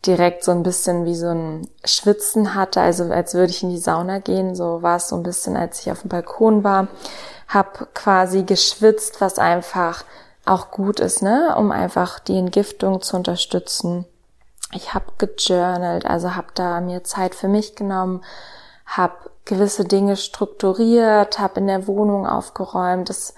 direkt 0.05 0.43
so 0.43 0.51
ein 0.51 0.63
bisschen 0.63 1.05
wie 1.05 1.15
so 1.15 1.27
ein 1.27 1.67
Schwitzen 1.83 2.55
hatte, 2.55 2.81
also 2.81 3.05
als 3.11 3.33
würde 3.33 3.51
ich 3.51 3.63
in 3.63 3.69
die 3.69 3.77
Sauna 3.77 4.19
gehen. 4.19 4.55
So 4.55 4.81
war 4.81 4.97
es 4.97 5.09
so 5.09 5.15
ein 5.15 5.23
bisschen, 5.23 5.57
als 5.57 5.81
ich 5.81 5.91
auf 5.91 6.01
dem 6.01 6.09
Balkon 6.09 6.63
war. 6.63 6.87
Hab 7.47 7.93
quasi 7.93 8.43
geschwitzt, 8.43 9.21
was 9.21 9.39
einfach 9.39 10.05
auch 10.45 10.71
gut 10.71 10.99
ist, 10.99 11.21
ne, 11.21 11.55
um 11.57 11.71
einfach 11.71 12.19
die 12.19 12.37
Entgiftung 12.37 13.01
zu 13.01 13.17
unterstützen. 13.17 14.05
Ich 14.73 14.93
habe 14.93 15.05
gejournalt, 15.17 16.05
also 16.05 16.35
habe 16.35 16.47
da 16.53 16.79
mir 16.79 17.03
Zeit 17.03 17.35
für 17.35 17.47
mich 17.47 17.75
genommen, 17.75 18.23
habe 18.85 19.15
gewisse 19.45 19.83
Dinge 19.83 20.15
strukturiert, 20.15 21.39
habe 21.39 21.59
in 21.59 21.67
der 21.67 21.87
Wohnung 21.87 22.27
aufgeräumt. 22.27 23.09
Das 23.09 23.33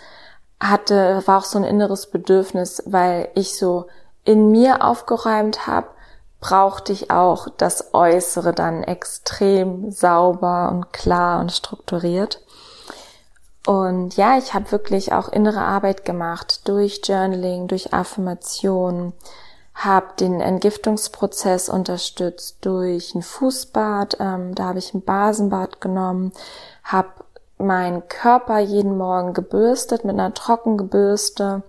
hatte 0.59 1.23
war 1.25 1.39
auch 1.39 1.45
so 1.45 1.57
ein 1.57 1.63
inneres 1.63 2.07
Bedürfnis, 2.07 2.83
weil 2.85 3.29
ich 3.33 3.57
so 3.57 3.87
in 4.23 4.51
mir 4.51 4.83
aufgeräumt 4.83 5.65
habe, 5.67 5.87
brauchte 6.41 6.91
ich 6.91 7.11
auch 7.11 7.47
das 7.55 7.93
Äußere 7.93 8.51
dann 8.51 8.83
extrem 8.83 9.91
sauber 9.91 10.69
und 10.71 10.91
klar 10.91 11.39
und 11.39 11.51
strukturiert. 11.51 12.41
Und 13.65 14.17
ja, 14.17 14.37
ich 14.39 14.55
habe 14.55 14.71
wirklich 14.71 15.13
auch 15.13 15.29
innere 15.29 15.61
Arbeit 15.61 16.03
gemacht 16.03 16.67
durch 16.67 17.01
Journaling, 17.03 17.67
durch 17.67 17.93
Affirmation, 17.93 19.13
habe 19.75 20.07
den 20.19 20.41
Entgiftungsprozess 20.41 21.69
unterstützt 21.69 22.57
durch 22.61 23.13
ein 23.13 23.21
Fußbad. 23.21 24.17
Ähm, 24.19 24.55
da 24.55 24.65
habe 24.65 24.79
ich 24.79 24.95
ein 24.95 25.03
Basenbad 25.03 25.79
genommen, 25.79 26.33
habe 26.83 27.09
meinen 27.59 28.07
Körper 28.07 28.57
jeden 28.57 28.97
Morgen 28.97 29.33
gebürstet 29.33 30.03
mit 30.05 30.15
einer 30.15 30.33
Trockengebürste 30.33 31.61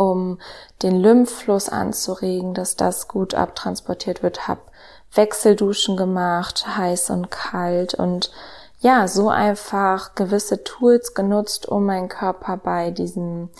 um 0.00 0.38
den 0.80 0.98
Lymphfluss 0.98 1.68
anzuregen, 1.68 2.54
dass 2.54 2.74
das 2.74 3.06
gut 3.06 3.34
abtransportiert 3.34 4.22
wird. 4.22 4.48
Hab 4.48 4.72
Wechselduschen 5.12 5.98
gemacht, 5.98 6.66
heiß 6.66 7.10
und 7.10 7.30
kalt 7.30 7.92
und 7.92 8.30
ja, 8.78 9.06
so 9.08 9.28
einfach 9.28 10.14
gewisse 10.14 10.64
Tools 10.64 11.12
genutzt, 11.12 11.68
um 11.68 11.84
meinen 11.84 12.08
Körper 12.08 12.56
bei 12.56 12.90
diesem 12.90 13.50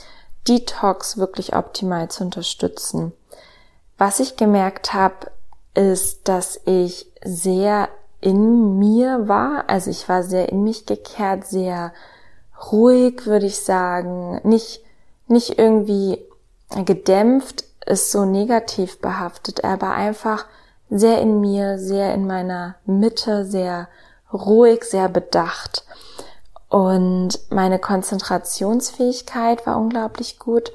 Detox 0.49 1.19
wirklich 1.19 1.55
optimal 1.55 2.09
zu 2.09 2.25
unterstützen. 2.25 3.13
Was 3.99 4.19
ich 4.19 4.37
gemerkt 4.37 4.95
habe, 4.95 5.31
ist, 5.75 6.27
dass 6.27 6.59
ich 6.65 7.07
sehr 7.23 7.91
in 8.23 8.79
mir 8.79 9.29
war. 9.29 9.65
Also 9.69 9.91
ich 9.91 10.09
war 10.09 10.23
sehr 10.23 10.49
in 10.49 10.63
mich 10.65 10.87
gekehrt, 10.87 11.47
sehr 11.47 11.93
ruhig, 12.73 13.27
würde 13.27 13.45
ich 13.45 13.59
sagen. 13.59 14.41
Nicht, 14.43 14.83
nicht 15.27 15.59
irgendwie 15.59 16.30
gedämpft, 16.85 17.65
ist 17.87 18.11
so 18.11 18.25
negativ 18.25 19.01
behaftet, 19.01 19.65
aber 19.65 19.91
einfach 19.91 20.47
sehr 20.89 21.21
in 21.21 21.41
mir, 21.41 21.79
sehr 21.79 22.15
in 22.15 22.27
meiner 22.27 22.77
Mitte, 22.85 23.45
sehr 23.45 23.89
ruhig, 24.33 24.85
sehr 24.85 25.09
bedacht. 25.09 25.85
Und 26.69 27.39
meine 27.51 27.79
Konzentrationsfähigkeit 27.79 29.67
war 29.67 29.77
unglaublich 29.77 30.39
gut. 30.39 30.73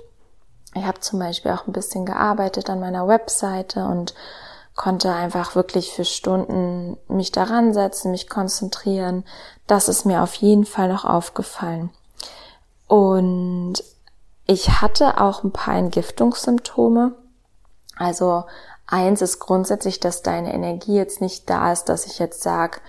Ich 0.74 0.84
habe 0.84 1.00
zum 1.00 1.20
Beispiel 1.20 1.52
auch 1.52 1.68
ein 1.68 1.74
bisschen 1.74 2.06
gearbeitet 2.06 2.70
an 2.70 2.82
meiner 2.82 3.08
Webseite 3.08 3.86
und 3.86 4.14
konnte 4.76 5.14
einfach 5.14 5.56
wirklich 5.56 5.94
für 5.94 6.04
Stunden 6.04 6.98
mich 7.08 7.32
daran 7.32 7.74
setzen, 7.74 8.12
mich 8.12 8.30
konzentrieren. 8.30 9.24
Das 9.68 9.88
ist 9.88 10.06
mir 10.06 10.22
auf 10.22 10.36
jeden 10.36 10.66
Fall 10.66 10.90
noch 10.90 11.06
aufgefallen. 11.06 11.92
Und 12.88 13.82
ich 14.46 14.82
hatte 14.82 15.20
auch 15.20 15.44
ein 15.44 15.52
paar 15.52 15.76
Entgiftungssymptome. 15.76 17.14
Also 17.98 18.46
eins 18.88 19.22
ist 19.22 19.40
grundsätzlich, 19.40 20.00
dass 20.00 20.22
deine 20.22 20.54
Energie 20.54 20.96
jetzt 20.96 21.22
nicht 21.22 21.50
da 21.50 21.72
ist, 21.72 21.86
dass 21.86 22.06
ich 22.06 22.20
jetzt 22.20 22.44
sage, 22.44 22.80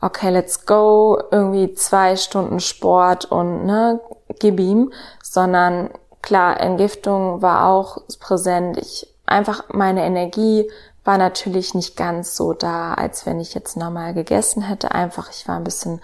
okay, 0.00 0.30
let's 0.30 0.66
go, 0.66 1.18
irgendwie 1.30 1.74
zwei 1.74 2.16
Stunden 2.16 2.60
Sport 2.60 3.26
und 3.26 3.66
ne, 3.66 4.00
gib 4.38 4.60
ihm, 4.60 4.92
sondern 5.22 5.90
klar, 6.22 6.60
Entgiftung 6.60 7.42
war 7.42 7.68
auch 7.68 7.98
präsent. 8.20 8.76
Ich 8.78 9.12
einfach 9.26 9.64
meine 9.68 10.04
Energie 10.04 10.70
war 11.04 11.18
natürlich 11.18 11.74
nicht 11.74 11.96
ganz 11.96 12.36
so 12.36 12.52
da, 12.52 12.94
als 12.94 13.26
wenn 13.26 13.38
ich 13.38 13.54
jetzt 13.54 13.76
normal 13.76 14.12
gegessen 14.12 14.62
hätte. 14.62 14.92
Einfach, 14.92 15.30
ich 15.30 15.46
war 15.46 15.56
ein 15.56 15.64
bisschen 15.64 16.00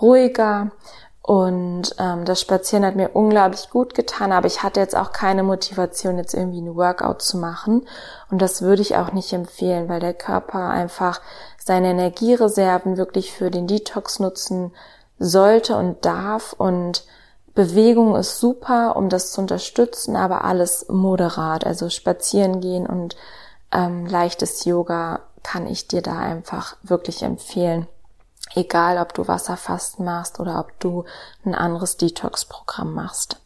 ruhiger 0.00 0.70
und 1.28 1.94
ähm, 1.98 2.24
das 2.24 2.40
Spazieren 2.40 2.86
hat 2.86 2.96
mir 2.96 3.10
unglaublich 3.10 3.68
gut 3.68 3.92
getan, 3.94 4.32
aber 4.32 4.46
ich 4.46 4.62
hatte 4.62 4.80
jetzt 4.80 4.96
auch 4.96 5.12
keine 5.12 5.42
Motivation, 5.42 6.16
jetzt 6.16 6.32
irgendwie 6.32 6.62
ein 6.62 6.74
Workout 6.74 7.20
zu 7.20 7.36
machen. 7.36 7.86
Und 8.30 8.40
das 8.40 8.62
würde 8.62 8.80
ich 8.80 8.96
auch 8.96 9.12
nicht 9.12 9.34
empfehlen, 9.34 9.90
weil 9.90 10.00
der 10.00 10.14
Körper 10.14 10.70
einfach 10.70 11.20
seine 11.62 11.90
Energiereserven 11.90 12.96
wirklich 12.96 13.30
für 13.30 13.50
den 13.50 13.66
Detox 13.66 14.20
nutzen 14.20 14.72
sollte 15.18 15.76
und 15.76 16.02
darf. 16.06 16.54
Und 16.54 17.04
Bewegung 17.54 18.16
ist 18.16 18.40
super, 18.40 18.96
um 18.96 19.10
das 19.10 19.30
zu 19.32 19.42
unterstützen, 19.42 20.16
aber 20.16 20.46
alles 20.46 20.86
moderat. 20.88 21.66
Also 21.66 21.90
spazieren 21.90 22.62
gehen 22.62 22.86
und 22.86 23.16
ähm, 23.70 24.06
leichtes 24.06 24.64
Yoga 24.64 25.20
kann 25.42 25.66
ich 25.66 25.88
dir 25.88 26.00
da 26.00 26.18
einfach 26.18 26.78
wirklich 26.82 27.22
empfehlen. 27.22 27.86
Egal, 28.58 28.98
ob 28.98 29.14
du 29.14 29.28
Wasserfasten 29.28 30.04
machst 30.04 30.40
oder 30.40 30.58
ob 30.58 30.80
du 30.80 31.04
ein 31.44 31.54
anderes 31.54 31.96
Detox-Programm 31.96 32.92
machst. 32.92 33.36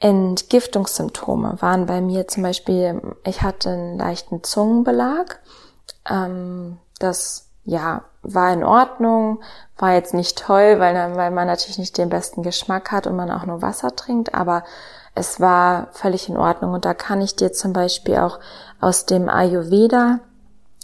Entgiftungssymptome 0.00 1.58
waren 1.60 1.86
bei 1.86 2.00
mir 2.00 2.26
zum 2.26 2.42
Beispiel, 2.42 3.00
ich 3.22 3.42
hatte 3.42 3.70
einen 3.70 3.96
leichten 3.96 4.42
Zungenbelag. 4.42 5.38
Ähm, 6.10 6.78
das 6.98 7.48
ja 7.64 8.02
war 8.22 8.52
in 8.52 8.64
Ordnung, 8.64 9.40
war 9.76 9.92
jetzt 9.92 10.14
nicht 10.14 10.36
toll, 10.36 10.80
weil, 10.80 11.14
weil 11.14 11.30
man 11.30 11.46
natürlich 11.46 11.78
nicht 11.78 11.96
den 11.96 12.08
besten 12.08 12.42
Geschmack 12.42 12.90
hat 12.90 13.06
und 13.06 13.14
man 13.14 13.30
auch 13.30 13.46
nur 13.46 13.62
Wasser 13.62 13.94
trinkt, 13.94 14.34
aber 14.34 14.64
es 15.14 15.38
war 15.38 15.90
völlig 15.92 16.28
in 16.28 16.36
Ordnung. 16.36 16.72
Und 16.72 16.84
da 16.84 16.92
kann 16.92 17.20
ich 17.20 17.36
dir 17.36 17.52
zum 17.52 17.72
Beispiel 17.72 18.16
auch 18.16 18.40
aus 18.80 19.06
dem 19.06 19.28
Ayurveda 19.28 20.18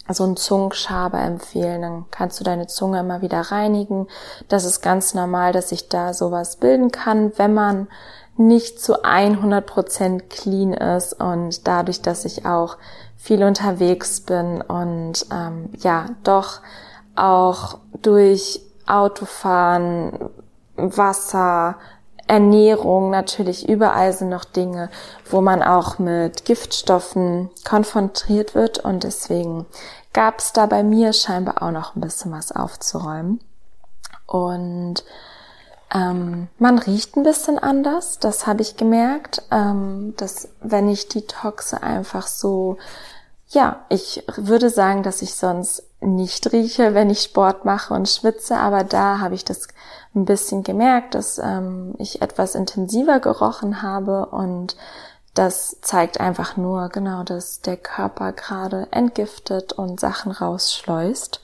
so 0.09 0.25
einen 0.25 0.37
Zungenschaber 0.37 1.19
empfehlen. 1.19 1.83
Dann 1.83 2.05
kannst 2.11 2.39
du 2.41 2.45
deine 2.45 2.67
Zunge 2.67 3.01
immer 3.01 3.23
wieder 3.23 3.41
reinigen. 3.41 4.09
Das 4.49 4.65
ist 4.65 4.83
ganz 4.83 5.15
normal, 5.15 5.53
dass 5.53 5.71
sich 5.71 5.89
da 5.89 6.13
sowas 6.13 6.57
bilden 6.57 6.91
kann, 6.91 7.33
wenn 7.37 7.55
man 7.55 7.89
nicht 8.37 8.81
zu 8.81 9.05
100% 9.05 10.23
clean 10.29 10.73
ist 10.73 11.15
und 11.15 11.67
dadurch, 11.67 12.03
dass 12.03 12.25
ich 12.25 12.47
auch 12.47 12.77
viel 13.17 13.45
unterwegs 13.45 14.21
bin 14.21 14.61
und 14.61 15.27
ähm, 15.33 15.71
ja, 15.79 16.07
doch 16.25 16.61
auch 17.15 17.79
durch 18.03 18.61
Autofahren, 18.87 20.31
Wasser, 20.77 21.77
Ernährung 22.27 23.11
natürlich, 23.11 23.69
überall 23.69 24.13
sind 24.13 24.31
noch 24.31 24.45
Dinge, 24.45 24.91
wo 25.31 25.41
man 25.41 25.63
auch 25.63 25.99
mit 25.99 26.45
Giftstoffen 26.45 27.51
konfrontiert 27.65 28.55
wird 28.55 28.79
und 28.79 29.05
deswegen 29.05 29.67
gab 30.13 30.39
es 30.39 30.53
da 30.53 30.67
bei 30.67 30.83
mir 30.83 31.13
scheinbar 31.13 31.63
auch 31.63 31.71
noch 31.71 31.95
ein 31.95 32.01
bisschen 32.01 32.33
was 32.33 32.53
aufzuräumen. 32.53 33.41
Und 34.27 35.05
ähm, 35.93 36.49
man 36.59 36.79
riecht 36.79 37.17
ein 37.17 37.23
bisschen 37.23 37.59
anders, 37.59 38.19
das 38.19 38.47
habe 38.47 38.63
ich 38.63 38.77
gemerkt, 38.77 39.43
ähm, 39.51 40.15
dass 40.17 40.49
wenn 40.61 40.89
ich 40.89 41.09
die 41.09 41.27
Toxe 41.27 41.83
einfach 41.83 42.27
so, 42.27 42.79
ja, 43.49 43.85
ich 43.91 44.25
würde 44.37 44.71
sagen, 44.71 45.03
dass 45.03 45.21
ich 45.21 45.35
sonst 45.35 45.85
nicht 46.01 46.53
rieche, 46.53 46.95
wenn 46.95 47.11
ich 47.11 47.23
Sport 47.23 47.65
mache 47.65 47.95
und 47.95 48.09
schwitze, 48.09 48.57
aber 48.57 48.83
da 48.83 49.21
habe 49.21 49.35
ich 49.35 49.45
das 49.45 49.69
ein 50.15 50.25
bisschen 50.25 50.63
gemerkt, 50.63 51.15
dass 51.15 51.39
ähm, 51.39 51.95
ich 51.99 52.23
etwas 52.23 52.55
intensiver 52.55 53.21
gerochen 53.21 53.83
habe 53.83 54.27
und 54.27 54.77
das 55.35 55.79
zeigt 55.81 56.21
einfach 56.21 56.57
nur 56.57 56.89
genau, 56.91 57.25
dass 57.25 57.61
der 57.61 57.77
Körper 57.77 58.33
gerade 58.33 58.87
entgiftet 58.93 59.73
und 59.73 59.99
Sachen 59.99 60.31
rausschleust. 60.31 61.41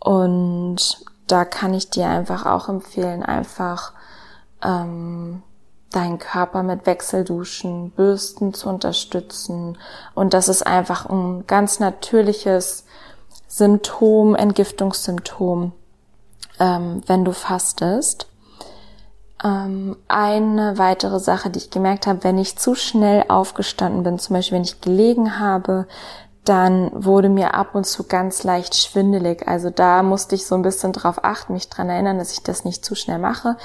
Und 0.00 1.04
da 1.28 1.44
kann 1.44 1.72
ich 1.74 1.90
dir 1.90 2.08
einfach 2.08 2.44
auch 2.44 2.68
empfehlen, 2.68 3.22
einfach 3.22 3.92
ähm, 4.62 5.42
deinen 5.92 6.18
Körper 6.18 6.64
mit 6.64 6.86
Wechselduschen, 6.86 7.90
Bürsten 7.92 8.52
zu 8.52 8.68
unterstützen. 8.68 9.78
Und 10.14 10.34
das 10.34 10.48
ist 10.48 10.66
einfach 10.66 11.08
ein 11.08 11.46
ganz 11.46 11.78
natürliches 11.78 12.84
Symptom, 13.46 14.34
Entgiftungssymptom 14.34 15.72
ähm, 16.58 17.02
wenn 17.06 17.24
du 17.24 17.32
fastest. 17.32 18.28
Ähm, 19.42 19.96
eine 20.08 20.78
weitere 20.78 21.20
Sache, 21.20 21.50
die 21.50 21.58
ich 21.58 21.70
gemerkt 21.70 22.06
habe, 22.06 22.24
wenn 22.24 22.38
ich 22.38 22.56
zu 22.56 22.74
schnell 22.74 23.24
aufgestanden 23.28 24.02
bin, 24.02 24.18
zum 24.18 24.34
Beispiel 24.34 24.56
wenn 24.56 24.64
ich 24.64 24.80
gelegen 24.80 25.38
habe, 25.38 25.86
dann 26.44 26.90
wurde 26.92 27.30
mir 27.30 27.54
ab 27.54 27.74
und 27.74 27.86
zu 27.86 28.04
ganz 28.04 28.44
leicht 28.44 28.76
schwindelig. 28.76 29.48
Also 29.48 29.70
da 29.70 30.02
musste 30.02 30.34
ich 30.34 30.46
so 30.46 30.54
ein 30.54 30.62
bisschen 30.62 30.92
drauf 30.92 31.24
achten, 31.24 31.54
mich 31.54 31.70
dran 31.70 31.88
erinnern, 31.88 32.18
dass 32.18 32.32
ich 32.32 32.42
das 32.42 32.64
nicht 32.64 32.84
zu 32.84 32.94
schnell 32.94 33.18
mache. 33.18 33.56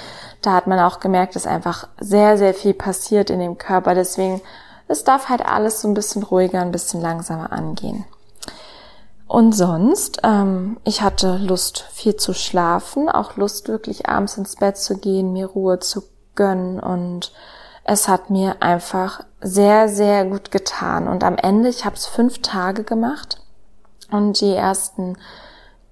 Da 0.41 0.53
hat 0.53 0.65
man 0.65 0.79
auch 0.79 1.01
gemerkt, 1.01 1.35
dass 1.35 1.45
einfach 1.45 1.87
sehr, 1.99 2.37
sehr 2.37 2.53
viel 2.53 2.73
passiert 2.73 3.29
in 3.29 3.39
dem 3.39 3.57
Körper. 3.57 3.95
Deswegen, 3.95 4.41
es 4.87 5.03
darf 5.03 5.27
halt 5.27 5.45
alles 5.45 5.81
so 5.81 5.89
ein 5.89 5.93
bisschen 5.93 6.23
ruhiger, 6.23 6.61
ein 6.61 6.71
bisschen 6.71 7.01
langsamer 7.01 7.51
angehen. 7.51 8.05
Und 9.29 9.51
sonst, 9.51 10.21
ähm, 10.23 10.77
ich 10.85 11.03
hatte 11.03 11.37
Lust, 11.37 11.85
viel 11.91 12.15
zu 12.15 12.33
schlafen, 12.33 13.09
auch 13.09 13.35
Lust, 13.35 13.67
wirklich 13.67 14.09
abends 14.09 14.37
ins 14.37 14.55
Bett 14.55 14.75
zu 14.75 14.97
gehen, 14.97 15.33
mir 15.33 15.45
Ruhe 15.45 15.77
zu 15.77 16.01
gönnen 16.33 16.79
und 16.79 17.31
es 17.83 18.07
hat 18.07 18.31
mir 18.31 18.63
einfach 18.63 19.23
sehr, 19.39 19.87
sehr 19.87 20.25
gut 20.25 20.49
getan. 20.49 21.07
Und 21.07 21.23
am 21.23 21.37
Ende, 21.37 21.69
ich 21.69 21.85
habe 21.85 21.95
es 21.95 22.07
fünf 22.07 22.41
Tage 22.41 22.83
gemacht 22.83 23.39
und 24.09 24.41
die 24.41 24.55
ersten 24.55 25.15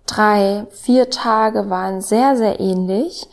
drei, 0.08 0.66
vier 0.72 1.12
Tage 1.12 1.70
waren 1.70 2.02
sehr, 2.02 2.38
sehr 2.38 2.60
ähnlich. 2.60 3.28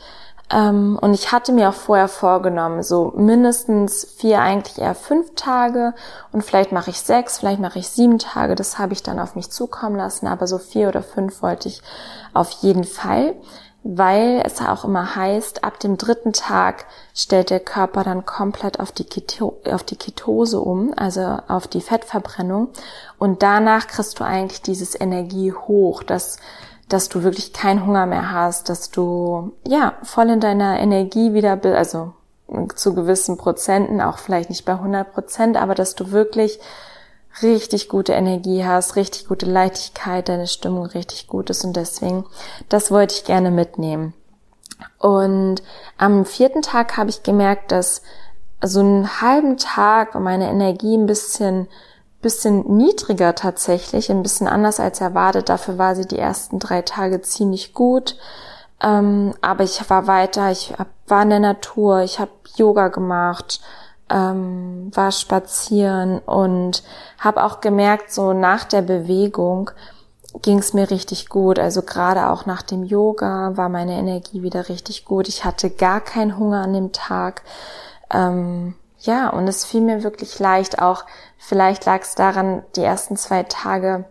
Ähm, 0.55 0.97
und 1.01 1.15
ich 1.15 1.33
hatte 1.33 1.53
mir 1.53 1.69
auch 1.69 1.75
vorher 1.75 2.07
vorgenommen, 2.07 2.85
so 2.85 3.13
mindestens 3.17 4.05
vier, 4.17 4.41
eigentlich 4.41 4.79
eher 4.79 4.95
fünf 4.95 5.35
Tage. 5.35 5.95
Und 6.31 6.45
vielleicht 6.45 6.71
mache 6.71 6.91
ich 6.91 7.01
sechs, 7.01 7.39
vielleicht 7.39 7.61
mache 7.61 7.81
ich 7.81 7.89
sieben 7.89 8.19
Tage. 8.19 8.55
Das 8.55 8.79
habe 8.79 8.93
ich 8.93 9.03
dann 9.03 9.19
auf 9.19 9.35
mich 9.35 9.51
zukommen 9.51 9.97
lassen, 9.97 10.29
aber 10.29 10.47
so 10.47 10.59
vier 10.59 10.89
oder 10.89 11.03
fünf 11.03 11.43
wollte 11.43 11.69
ich 11.69 11.83
auf 12.35 12.51
jeden 12.51 12.85
Fall, 12.85 13.35
weil 13.83 14.43
es 14.47 14.61
auch 14.61 14.85
immer 14.85 15.17
heißt, 15.17 15.65
ab 15.65 15.81
dem 15.81 15.99
dritten 15.99 16.33
Tag 16.33 16.87
stellt 17.15 17.51
der 17.51 17.61
Körper 17.61 18.05
dann 18.05 18.25
komplett 18.25 18.79
auf 18.79 18.93
die, 18.93 19.05
Keto 19.05 19.61
auf 19.71 19.83
die 19.83 19.97
Ketose 19.97 20.61
um, 20.61 20.95
also 20.97 21.39
auf 21.49 21.67
die 21.67 21.81
Fettverbrennung. 21.81 22.69
Und 23.19 23.43
danach 23.43 23.89
kriegst 23.89 24.21
du 24.21 24.25
eigentlich 24.25 24.63
dieses 24.63 24.99
Energie 24.99 25.53
hoch, 25.53 26.05
das 26.05 26.39
dass 26.89 27.09
du 27.09 27.23
wirklich 27.23 27.53
keinen 27.53 27.87
Hunger 27.87 28.07
mehr 28.07 28.31
hast, 28.31 28.69
dass 28.69 28.91
du 28.91 29.53
ja 29.67 29.95
voll 30.03 30.31
in 30.31 30.41
deiner 30.41 30.79
Energie 30.79 31.33
wieder 31.33 31.57
bist, 31.57 31.75
also 31.75 32.13
zu 32.75 32.95
gewissen 32.95 33.37
Prozenten, 33.39 34.01
auch 34.01 34.19
vielleicht 34.19 34.51
nicht 34.51 34.65
bei 34.65 34.73
100 34.73 35.13
Prozent, 35.13 35.57
aber 35.57 35.75
dass 35.75 35.95
du 35.95 36.11
wirklich 36.11 36.61
richtig 37.43 37.89
gute 37.89 38.13
Energie 38.13 38.65
hast, 38.65 38.97
richtig 38.97 39.27
gute 39.27 39.47
Leichtigkeit, 39.47 40.29
deine 40.29 40.47
Stimmung 40.47 40.87
richtig 40.87 41.27
gut 41.27 41.51
ist 41.51 41.65
und 41.65 41.75
deswegen, 41.75 42.25
das 42.69 42.91
wollte 42.91 43.15
ich 43.15 43.25
gerne 43.25 43.51
mitnehmen. 43.51 44.15
Und 44.99 45.63
am 45.99 46.25
vierten 46.25 46.63
Tag 46.63 46.97
habe 46.97 47.11
ich 47.11 47.23
gemerkt, 47.23 47.73
dass 47.73 48.03
so 48.63 48.81
einen 48.81 49.21
halben 49.21 49.57
Tag 49.57 50.15
meine 50.15 50.49
Energie 50.49 50.97
ein 50.97 51.07
bisschen 51.07 51.69
bisschen 52.25 52.77
niedriger 52.77 53.35
tatsächlich, 53.35 54.11
ein 54.11 54.23
bisschen 54.23 54.49
anders 54.49 54.81
als 54.81 55.01
erwartet. 55.01 55.49
Dafür 55.49 55.79
war 55.79 55.95
sie 55.95 56.09
die 56.09 56.19
ersten 56.19 56.59
drei 56.59 56.83
Tage 56.83 57.21
ziemlich 57.21 57.75
gut. 57.75 58.17
Ähm, 58.83 59.35
aber 59.43 59.63
ich 59.63 59.89
war 59.89 60.07
weiter, 60.07 60.51
ich 60.51 60.73
hab, 60.77 60.89
war 61.07 61.23
in 61.23 61.31
der 61.31 61.41
Natur, 61.41 62.01
ich 62.01 62.19
habe 62.19 62.31
Yoga 62.57 62.89
gemacht, 62.89 63.61
ähm, 64.11 64.91
war 64.95 65.13
spazieren 65.13 66.19
und 66.21 66.83
habe 67.19 67.45
auch 67.45 67.61
gemerkt, 67.61 68.11
so 68.11 68.33
nach 68.33 68.65
der 68.65 68.83
Bewegung 68.83 69.71
ging 70.43 70.59
es 70.59 70.73
mir 70.73 70.91
richtig 70.91 71.29
gut. 71.29 71.59
Also 71.59 71.83
gerade 71.83 72.31
auch 72.31 72.47
nach 72.47 72.63
dem 72.63 72.85
Yoga 72.85 73.53
war 73.55 73.69
meine 73.69 73.99
Energie 73.99 74.43
wieder 74.43 74.69
richtig 74.69 75.05
gut. 75.05 75.29
Ich 75.29 75.45
hatte 75.45 75.71
gar 75.71 76.01
keinen 76.01 76.39
Hunger 76.39 76.63
an 76.63 76.73
dem 76.73 76.93
Tag. 76.93 77.43
Ähm, 78.11 78.75
ja, 79.05 79.29
und 79.29 79.47
es 79.49 79.65
fiel 79.65 79.83
mir 79.83 80.03
wirklich 80.03 80.39
leicht. 80.39 80.81
Auch 80.81 81.05
vielleicht 81.37 81.85
lag 81.85 82.01
es 82.03 82.15
daran, 82.15 82.63
die 82.75 82.83
ersten 82.83 83.17
zwei 83.17 83.43
Tage 83.43 84.07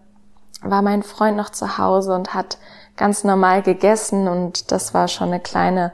war 0.61 0.81
mein 0.81 1.03
Freund 1.03 1.35
noch 1.35 1.49
zu 1.49 1.77
Hause 1.77 2.13
und 2.13 2.33
hat 2.33 2.57
ganz 2.95 3.23
normal 3.23 3.63
gegessen 3.63 4.27
und 4.27 4.71
das 4.71 4.93
war 4.93 5.07
schon 5.07 5.29
eine 5.29 5.39
kleine, 5.39 5.91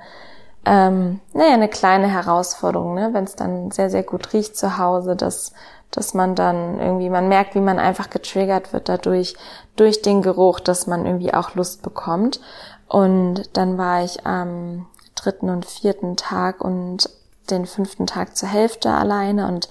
ähm, 0.66 1.22
naja, 1.34 1.54
eine 1.54 1.70
kleine 1.70 2.08
Herausforderung, 2.08 2.94
ne? 2.94 3.10
wenn 3.14 3.24
es 3.24 3.36
dann 3.36 3.72
sehr, 3.72 3.90
sehr 3.90 4.04
gut 4.04 4.34
riecht 4.34 4.58
zu 4.58 4.78
Hause, 4.78 5.16
dass, 5.16 5.54
dass 5.92 6.14
man 6.14 6.36
dann 6.36 6.80
irgendwie, 6.80 7.10
man 7.10 7.30
merkt, 7.30 7.56
wie 7.56 7.62
man 7.62 7.80
einfach 7.80 8.10
getriggert 8.10 8.74
wird 8.74 8.90
dadurch, 8.90 9.36
durch 9.78 10.02
den 10.02 10.22
Geruch, 10.22 10.60
dass 10.60 10.88
man 10.88 11.06
irgendwie 11.06 11.34
auch 11.34 11.56
Lust 11.56 11.82
bekommt. 11.82 12.42
Und 12.90 13.56
dann 13.56 13.78
war 13.78 14.04
ich 14.04 14.26
am 14.26 14.88
dritten 15.16 15.50
und 15.50 15.66
vierten 15.66 16.18
Tag 16.18 16.62
und 16.62 17.10
den 17.52 17.66
fünften 17.66 18.08
Tag 18.08 18.36
zur 18.36 18.50
Hälfte 18.50 18.92
alleine 18.92 19.48
und 19.48 19.70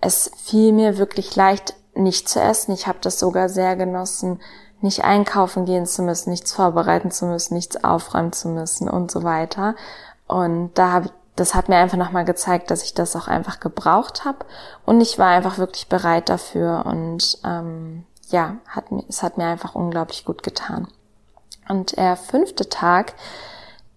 es 0.00 0.30
fiel 0.44 0.72
mir 0.72 0.98
wirklich 0.98 1.34
leicht, 1.34 1.74
nicht 1.94 2.28
zu 2.28 2.40
essen. 2.40 2.72
Ich 2.72 2.86
habe 2.86 2.98
das 3.00 3.18
sogar 3.18 3.48
sehr 3.48 3.76
genossen, 3.76 4.40
nicht 4.80 5.04
einkaufen 5.04 5.64
gehen 5.64 5.86
zu 5.86 6.02
müssen, 6.02 6.30
nichts 6.30 6.52
vorbereiten 6.52 7.10
zu 7.10 7.26
müssen, 7.26 7.54
nichts 7.54 7.82
aufräumen 7.82 8.32
zu 8.32 8.48
müssen 8.48 8.88
und 8.88 9.10
so 9.10 9.22
weiter. 9.22 9.74
Und 10.26 10.72
da 10.74 10.92
habe 10.92 11.10
das 11.36 11.54
hat 11.54 11.68
mir 11.68 11.76
einfach 11.76 11.98
nochmal 11.98 12.24
gezeigt, 12.24 12.70
dass 12.70 12.84
ich 12.84 12.94
das 12.94 13.16
auch 13.16 13.26
einfach 13.26 13.58
gebraucht 13.58 14.24
habe 14.24 14.46
und 14.86 15.00
ich 15.00 15.18
war 15.18 15.28
einfach 15.28 15.58
wirklich 15.58 15.88
bereit 15.88 16.28
dafür 16.28 16.84
und 16.86 17.38
ähm, 17.44 18.04
ja, 18.28 18.56
hat 18.68 18.84
es 19.08 19.22
hat 19.22 19.36
mir 19.36 19.46
einfach 19.46 19.74
unglaublich 19.74 20.24
gut 20.24 20.42
getan. 20.42 20.86
Und 21.68 21.96
der 21.96 22.16
fünfte 22.16 22.68
Tag, 22.68 23.14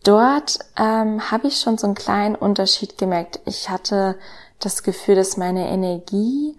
dort 0.03 0.59
ähm, 0.77 1.31
habe 1.31 1.47
ich 1.47 1.59
schon 1.59 1.77
so 1.77 1.87
einen 1.87 1.95
kleinen 1.95 2.35
Unterschied 2.35 2.97
gemerkt. 2.97 3.39
Ich 3.45 3.69
hatte 3.69 4.17
das 4.59 4.83
Gefühl, 4.83 5.15
dass 5.15 5.37
meine 5.37 5.67
Energie 5.69 6.57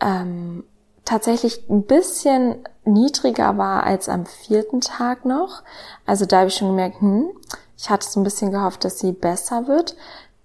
ähm, 0.00 0.64
tatsächlich 1.04 1.68
ein 1.68 1.82
bisschen 1.82 2.66
niedriger 2.84 3.58
war 3.58 3.84
als 3.84 4.08
am 4.08 4.26
vierten 4.26 4.80
Tag 4.80 5.24
noch. 5.24 5.62
Also 6.06 6.26
da 6.26 6.38
habe 6.38 6.48
ich 6.48 6.56
schon 6.56 6.68
gemerkt, 6.68 7.00
hm, 7.00 7.30
ich 7.76 7.90
hatte 7.90 8.08
so 8.08 8.20
ein 8.20 8.24
bisschen 8.24 8.50
gehofft, 8.50 8.84
dass 8.84 8.98
sie 8.98 9.12
besser 9.12 9.66
wird. 9.66 9.96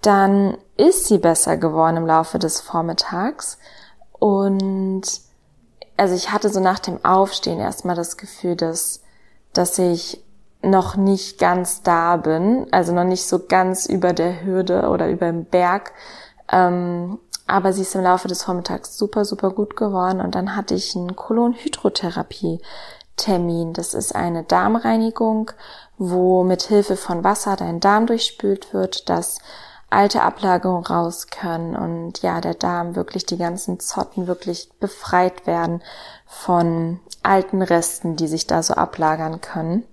Dann 0.02 0.58
ist 0.78 1.06
sie 1.06 1.18
besser 1.18 1.58
geworden 1.58 1.98
im 1.98 2.08
Laufe 2.08 2.40
des 2.40 2.62
Vormittags. 2.62 3.58
Und 4.14 5.04
also 5.98 6.16
ich 6.16 6.32
hatte 6.32 6.50
so 6.50 6.60
nach 6.60 6.80
dem 6.80 7.04
Aufstehen 7.04 7.60
erstmal 7.60 7.96
das 7.96 8.18
Gefühl, 8.18 8.56
dass, 8.56 9.02
dass 9.54 9.78
ich 9.78 10.24
noch 10.62 10.98
nicht 10.98 11.40
ganz 11.40 11.84
da 11.84 12.18
bin, 12.18 12.68
also 12.72 12.94
noch 12.94 13.06
nicht 13.06 13.26
so 13.26 13.40
ganz 13.48 13.86
über 13.86 14.12
der 14.14 14.44
Hürde 14.44 14.90
oder 14.90 15.10
über 15.10 15.28
dem 15.28 15.46
Berg. 15.46 15.94
Ähm, 16.52 17.20
aber 17.48 17.72
sie 17.74 17.82
ist 17.82 17.96
im 17.96 18.04
Laufe 18.04 18.28
des 18.28 18.44
Vormittags 18.44 18.96
super, 18.98 19.26
super 19.26 19.50
gut 19.52 19.76
geworden 19.76 20.22
und 20.22 20.36
dann 20.36 20.56
hatte 20.56 20.76
ich 20.76 20.96
einen 20.96 21.16
Kolonhydrotherapie-Termin. 21.16 23.74
Das 23.74 23.96
ist 23.96 24.16
eine 24.16 24.44
Darmreinigung, 24.44 25.50
wo 25.98 26.44
mit 26.44 26.62
Hilfe 26.64 26.96
von 26.96 27.24
Wasser 27.24 27.56
dein 27.56 27.80
Darm 27.80 28.06
durchspült 28.06 28.74
wird, 28.74 29.10
dass 29.10 29.40
alte 29.90 30.22
Ablagerungen 30.22 30.86
raus 30.86 31.28
können 31.28 31.76
und 31.76 32.22
ja, 32.22 32.42
der 32.42 32.54
Darm 32.54 32.96
wirklich 32.96 33.26
die 33.26 33.38
ganzen 33.38 33.80
Zotten 33.80 34.28
wirklich 34.28 34.70
befreit 34.80 35.48
werden 35.48 35.82
von 36.28 37.00
alten 37.24 37.64
Resten, 37.64 38.16
die 38.16 38.28
sich 38.28 38.46
da 38.46 38.62
so 38.62 38.76
ablagern 38.76 39.42
können. 39.42 39.84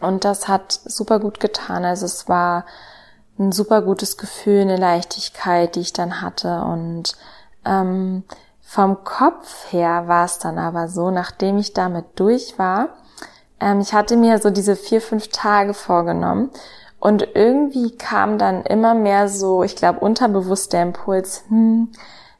Und 0.00 0.24
das 0.24 0.48
hat 0.48 0.72
super 0.84 1.18
gut 1.18 1.40
getan. 1.40 1.84
Also 1.84 2.06
es 2.06 2.28
war 2.28 2.64
ein 3.38 3.52
super 3.52 3.82
gutes 3.82 4.16
Gefühl, 4.16 4.62
eine 4.62 4.76
Leichtigkeit, 4.76 5.76
die 5.76 5.80
ich 5.80 5.92
dann 5.92 6.20
hatte. 6.20 6.62
Und 6.62 7.16
ähm, 7.64 8.24
vom 8.62 9.04
Kopf 9.04 9.72
her 9.72 10.08
war 10.08 10.24
es 10.24 10.38
dann 10.38 10.58
aber 10.58 10.88
so, 10.88 11.10
nachdem 11.10 11.58
ich 11.58 11.72
damit 11.72 12.04
durch 12.16 12.58
war, 12.58 12.88
ähm, 13.60 13.80
ich 13.80 13.94
hatte 13.94 14.16
mir 14.16 14.38
so 14.38 14.50
diese 14.50 14.76
vier, 14.76 15.00
fünf 15.00 15.28
Tage 15.28 15.74
vorgenommen 15.74 16.50
und 16.98 17.28
irgendwie 17.34 17.96
kam 17.96 18.38
dann 18.38 18.64
immer 18.64 18.94
mehr 18.94 19.28
so, 19.28 19.62
ich 19.62 19.76
glaube, 19.76 20.00
unterbewusst 20.00 20.72
der 20.72 20.82
Impuls, 20.82 21.44
hm, 21.48 21.92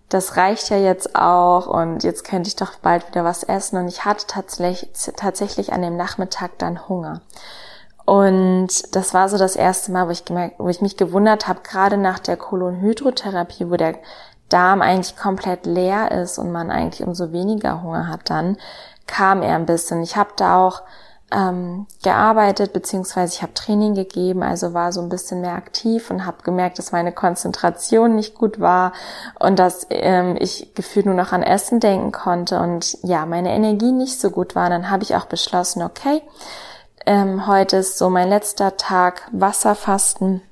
das 0.09 0.37
reicht 0.37 0.71
ja 0.71 0.77
jetzt 0.77 1.17
auch 1.17 1.67
und 1.67 2.05
jetzt 2.05 2.25
könnte 2.25 2.49
ich 2.49 2.57
doch 2.57 2.77
bald 2.77 3.09
wieder 3.09 3.25
was 3.25 3.43
essen. 3.43 3.79
Und 3.79 3.89
ich 3.89 4.05
hatte 4.05 4.27
tatsächlich, 4.27 4.91
tatsächlich 5.17 5.73
an 5.73 5.83
dem 5.83 5.97
Nachmittag 5.97 6.59
dann 6.59 6.89
Hunger. 6.89 7.23
Und 8.05 8.95
das 8.95 9.15
war 9.15 9.29
so 9.29 9.37
das 9.37 9.57
erste 9.57 9.91
Mal, 9.91 10.07
wo 10.07 10.13
ich 10.13 10.25
gemerkt, 10.25 10.57
wo 10.59 10.69
ich 10.69 10.81
mich 10.81 10.97
gewundert 10.97 11.49
habe, 11.49 11.61
gerade 11.63 11.97
nach 11.97 12.21
der 12.21 12.37
Kolonhydrotherapie, 12.37 13.69
wo 13.69 13.77
der 13.77 13.97
Darm 14.49 14.81
eigentlich 14.81 15.17
komplett 15.17 15.67
leer 15.67 16.13
ist 16.13 16.39
und 16.39 16.53
man 16.53 16.71
eigentlich 16.71 17.05
umso 17.05 17.33
weniger 17.33 17.83
Hunger 17.83 18.07
hat, 18.07 18.31
dann 18.31 18.59
kam 19.09 19.43
er 19.43 19.57
ein 19.57 19.67
bisschen. 19.67 20.05
Ich 20.05 20.17
habe 20.17 20.31
da 20.37 20.65
auch 20.65 20.83
ähm, 21.33 21.87
gearbeitet, 22.05 22.73
beziehungsweise 22.73 23.35
ich 23.35 23.43
habe 23.43 23.55
Training 23.55 23.95
gegeben, 23.95 24.43
also 24.43 24.75
war 24.75 24.93
so 24.93 25.01
ein 25.01 25.09
bisschen 25.09 25.41
mehr 25.41 25.55
aktiv 25.55 26.11
und 26.11 26.25
habe 26.25 26.43
gemerkt, 26.45 26.79
dass 26.79 26.93
meine 26.93 27.13
Konzentration 27.13 28.15
nicht 28.15 28.35
gut 28.35 28.61
war 28.61 28.93
und 29.41 29.59
dass 29.59 29.87
ähm, 29.91 30.37
ich 30.39 30.75
gefühlt 30.75 31.07
nur 31.07 31.17
noch 31.17 31.33
an 31.33 31.43
Essen 31.43 31.81
denken 31.81 32.13
konnte 32.13 32.61
und 32.61 32.99
ja, 33.03 33.27
meine 33.27 33.51
Energie 33.51 33.91
nicht 33.91 34.21
so 34.21 34.31
gut 34.31 34.55
war. 34.55 34.71
Dann 34.71 34.89
habe 34.89 35.03
ich 35.03 35.17
auch 35.17 35.27
beschlossen, 35.27 35.83
okay, 35.83 36.23
ähm, 37.07 37.47
heute 37.49 37.79
ist 37.79 37.99
so 37.99 38.09
mein 38.09 38.29
letzter 38.29 38.77
Tag 38.77 39.29
Wasserfasten 39.33 40.43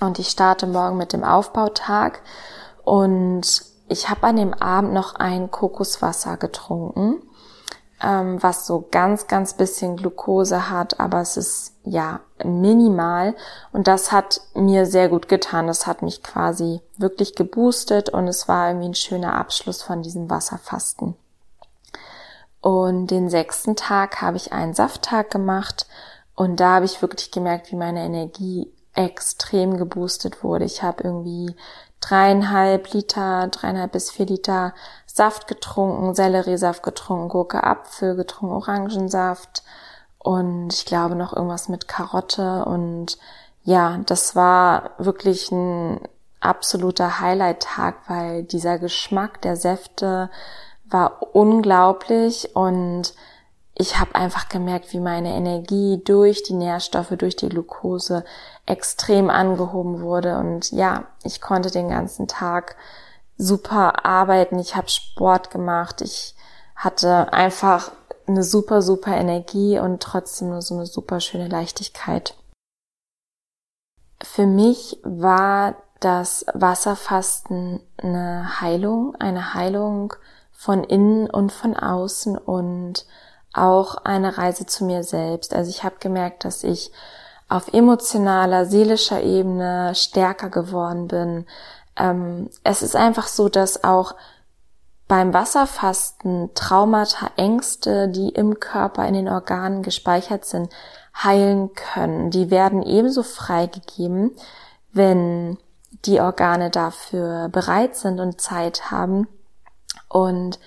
und 0.00 0.18
ich 0.18 0.28
starte 0.28 0.66
morgen 0.66 0.96
mit 0.96 1.12
dem 1.12 1.22
Aufbautag 1.22 2.20
und 2.84 3.62
ich 3.88 4.08
habe 4.08 4.26
an 4.26 4.36
dem 4.36 4.54
Abend 4.54 4.92
noch 4.92 5.14
ein 5.14 5.52
Kokoswasser 5.52 6.36
getrunken, 6.36 7.22
ähm, 8.06 8.40
was 8.40 8.66
so 8.66 8.86
ganz, 8.88 9.26
ganz 9.26 9.54
bisschen 9.54 9.96
Glucose 9.96 10.70
hat, 10.70 11.00
aber 11.00 11.20
es 11.20 11.36
ist 11.36 11.74
ja 11.82 12.20
minimal 12.44 13.34
und 13.72 13.88
das 13.88 14.12
hat 14.12 14.40
mir 14.54 14.86
sehr 14.86 15.08
gut 15.08 15.28
getan. 15.28 15.66
Das 15.66 15.88
hat 15.88 16.02
mich 16.02 16.22
quasi 16.22 16.80
wirklich 16.96 17.34
geboostet 17.34 18.08
und 18.10 18.28
es 18.28 18.46
war 18.46 18.68
irgendwie 18.68 18.90
ein 18.90 18.94
schöner 18.94 19.34
Abschluss 19.34 19.82
von 19.82 20.02
diesem 20.02 20.30
Wasserfasten. 20.30 21.16
Und 22.60 23.08
den 23.08 23.28
sechsten 23.28 23.74
Tag 23.74 24.22
habe 24.22 24.36
ich 24.36 24.52
einen 24.52 24.74
Safttag 24.74 25.30
gemacht 25.30 25.86
und 26.36 26.60
da 26.60 26.76
habe 26.76 26.84
ich 26.84 27.02
wirklich 27.02 27.32
gemerkt, 27.32 27.72
wie 27.72 27.76
meine 27.76 28.04
Energie 28.04 28.72
extrem 28.94 29.76
geboostet 29.76 30.44
wurde. 30.44 30.64
Ich 30.64 30.82
habe 30.82 31.02
irgendwie 31.02 31.54
dreieinhalb 32.00 32.92
Liter, 32.92 33.48
dreieinhalb 33.48 33.92
bis 33.92 34.10
vier 34.10 34.26
Liter 34.26 34.74
Saft 35.16 35.46
getrunken, 35.46 36.14
Selleriesaft 36.14 36.82
getrunken, 36.82 37.28
Gurke, 37.28 37.64
Apfel 37.64 38.16
getrunken, 38.16 38.54
Orangensaft 38.54 39.62
und 40.18 40.74
ich 40.74 40.84
glaube 40.84 41.14
noch 41.14 41.34
irgendwas 41.34 41.68
mit 41.68 41.88
Karotte 41.88 42.64
und 42.66 43.18
ja, 43.64 43.98
das 44.06 44.36
war 44.36 44.90
wirklich 44.98 45.50
ein 45.50 46.00
absoluter 46.40 47.18
Highlight-Tag, 47.20 47.96
weil 48.08 48.42
dieser 48.42 48.78
Geschmack 48.78 49.40
der 49.40 49.56
Säfte, 49.56 50.30
war 50.88 51.34
unglaublich 51.34 52.54
und 52.54 53.14
ich 53.74 53.98
habe 53.98 54.14
einfach 54.14 54.48
gemerkt, 54.48 54.92
wie 54.92 55.00
meine 55.00 55.34
Energie 55.34 56.00
durch 56.02 56.42
die 56.42 56.54
Nährstoffe, 56.54 57.12
durch 57.18 57.36
die 57.36 57.48
Glucose 57.48 58.24
extrem 58.64 59.28
angehoben 59.28 60.00
wurde. 60.00 60.38
Und 60.38 60.72
ja, 60.72 61.04
ich 61.24 61.42
konnte 61.42 61.70
den 61.70 61.90
ganzen 61.90 62.26
Tag 62.26 62.76
super 63.38 64.04
arbeiten. 64.04 64.58
Ich 64.58 64.76
habe 64.76 64.88
Sport 64.88 65.50
gemacht. 65.50 66.00
Ich 66.00 66.34
hatte 66.74 67.32
einfach 67.32 67.90
eine 68.26 68.42
super, 68.42 68.82
super 68.82 69.16
Energie 69.16 69.78
und 69.78 70.02
trotzdem 70.02 70.50
nur 70.50 70.62
so 70.62 70.74
eine 70.74 70.86
super 70.86 71.20
schöne 71.20 71.48
Leichtigkeit. 71.48 72.34
Für 74.22 74.46
mich 74.46 74.98
war 75.02 75.76
dass 76.00 76.44
Wasserfasten 76.52 77.80
eine 77.96 78.60
Heilung, 78.60 79.14
eine 79.16 79.54
Heilung 79.54 80.14
von 80.52 80.84
innen 80.84 81.28
und 81.28 81.52
von 81.52 81.76
außen 81.76 82.36
und 82.36 83.06
auch 83.52 83.96
eine 84.04 84.36
Reise 84.36 84.66
zu 84.66 84.84
mir 84.84 85.02
selbst. 85.02 85.54
Also 85.54 85.70
ich 85.70 85.84
habe 85.84 85.96
gemerkt, 86.00 86.44
dass 86.44 86.64
ich 86.64 86.90
auf 87.48 87.72
emotionaler, 87.72 88.66
seelischer 88.66 89.22
Ebene 89.22 89.94
stärker 89.94 90.50
geworden 90.50 91.08
bin. 91.08 91.46
Ähm, 91.96 92.50
es 92.64 92.82
ist 92.82 92.96
einfach 92.96 93.26
so, 93.26 93.48
dass 93.48 93.84
auch 93.84 94.14
beim 95.08 95.32
Wasserfasten 95.32 96.52
Traumata, 96.54 97.30
Ängste, 97.36 98.08
die 98.08 98.30
im 98.30 98.58
Körper, 98.58 99.06
in 99.06 99.14
den 99.14 99.28
Organen 99.28 99.82
gespeichert 99.82 100.44
sind, 100.44 100.72
heilen 101.14 101.72
können. 101.74 102.30
Die 102.30 102.50
werden 102.50 102.82
ebenso 102.82 103.22
freigegeben, 103.22 104.32
wenn 104.92 105.58
die 106.04 106.20
Organe 106.20 106.70
dafür 106.70 107.48
bereit 107.48 107.96
sind 107.96 108.20
und 108.20 108.40
Zeit 108.40 108.90
haben. 108.90 109.28
Und 110.08 110.58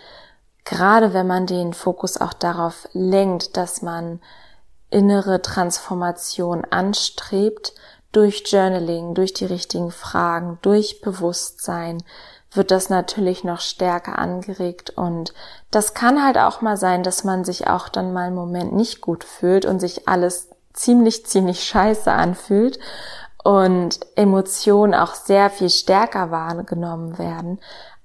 gerade 0.63 1.13
wenn 1.13 1.27
man 1.27 1.45
den 1.45 1.73
Fokus 1.73 2.17
auch 2.17 2.33
darauf 2.33 2.87
lenkt, 2.93 3.57
dass 3.57 3.81
man 3.81 4.21
innere 4.89 5.41
Transformation 5.41 6.65
anstrebt, 6.65 7.73
durch 8.11 8.43
Journaling, 8.47 9.13
durch 9.13 9.33
die 9.33 9.45
richtigen 9.45 9.91
Fragen, 9.91 10.57
durch 10.61 11.01
Bewusstsein, 11.01 12.03
wird 12.51 12.71
das 12.71 12.89
natürlich 12.89 13.43
noch 13.43 13.59
stärker 13.59 14.17
angeregt 14.17 14.89
und 14.91 15.33
das 15.69 15.93
kann 15.93 16.23
halt 16.23 16.37
auch 16.39 16.61
mal 16.61 16.77
sein, 16.77 17.03
dass 17.03 17.23
man 17.23 17.45
sich 17.45 17.67
auch 17.67 17.89
dann 17.89 18.11
mal 18.11 18.27
einen 18.27 18.35
Moment 18.35 18.73
nicht 18.73 19.01
gut 19.01 19.23
fühlt 19.23 19.65
und 19.65 19.79
sich 19.79 20.07
alles 20.07 20.49
ziemlich, 20.73 21.25
ziemlich 21.25 21.63
scheiße 21.63 22.11
anfühlt 22.11 22.79
und 23.43 23.99
Emotionen 24.15 24.93
auch 24.93 25.13
sehr 25.13 25.49
viel 25.49 25.69
stärker 25.69 26.31
wahrgenommen 26.31 27.17
werden. 27.17 27.59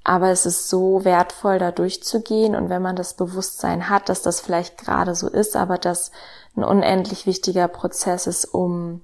Aber 0.04 0.28
es 0.28 0.44
ist 0.44 0.68
so 0.68 1.04
wertvoll, 1.04 1.58
da 1.58 1.70
durchzugehen. 1.70 2.54
Und 2.54 2.68
wenn 2.68 2.82
man 2.82 2.94
das 2.94 3.14
Bewusstsein 3.14 3.88
hat, 3.88 4.10
dass 4.10 4.20
das 4.20 4.40
vielleicht 4.40 4.76
gerade 4.76 5.14
so 5.14 5.28
ist, 5.28 5.56
aber 5.56 5.78
dass 5.78 6.12
ein 6.56 6.62
unendlich 6.62 7.26
wichtiger 7.26 7.68
Prozess 7.68 8.26
ist, 8.26 8.44
um 8.44 9.00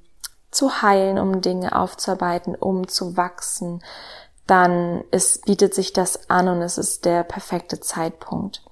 zu 0.51 0.83
heilen, 0.83 1.19
um 1.19 1.41
Dinge 1.41 1.77
aufzuarbeiten, 1.77 2.55
um 2.55 2.89
zu 2.89 3.17
wachsen, 3.17 3.83
dann 4.47 5.05
ist, 5.11 5.45
bietet 5.47 5.75
sich 5.75 5.93
das 5.93 6.29
an 6.29 6.49
und 6.49 6.63
es 6.63 6.77
ist 6.77 7.05
der 7.05 7.23
perfekte 7.23 7.81
Zeitpunkt. 7.81 8.63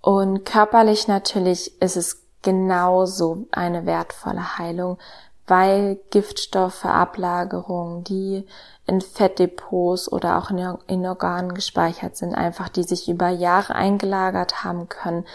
Und 0.00 0.44
körperlich 0.44 1.08
natürlich 1.08 1.80
ist 1.80 1.96
es 1.96 2.26
genauso 2.42 3.46
eine 3.50 3.86
wertvolle 3.86 4.58
Heilung, 4.58 4.98
weil 5.46 5.98
Giftstoffe, 6.10 6.84
Ablagerungen, 6.84 8.04
die 8.04 8.46
in 8.86 9.00
Fettdepots 9.00 10.10
oder 10.10 10.38
auch 10.38 10.50
in, 10.50 11.06
Organen 11.06 11.54
gespeichert 11.54 12.16
sind, 12.16 12.34
einfach 12.34 12.68
die 12.68 12.84
sich 12.84 13.08
über 13.08 13.28
Jahre 13.28 13.74
eingelagert 13.74 14.62
haben 14.64 14.88
können, 14.88 15.26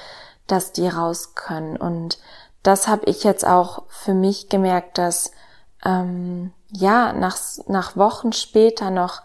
dass 0.47 0.71
die 0.71 0.87
raus 0.87 1.33
können. 1.35 1.75
Und 1.77 2.19
das 2.63 2.87
habe 2.87 3.05
ich 3.05 3.23
jetzt 3.23 3.45
auch 3.45 3.83
für 3.89 4.13
mich 4.13 4.49
gemerkt, 4.49 4.97
dass 4.97 5.31
ähm, 5.85 6.53
ja 6.71 7.13
nach, 7.13 7.37
nach 7.67 7.95
Wochen 7.97 8.33
später 8.33 8.89
noch 8.89 9.21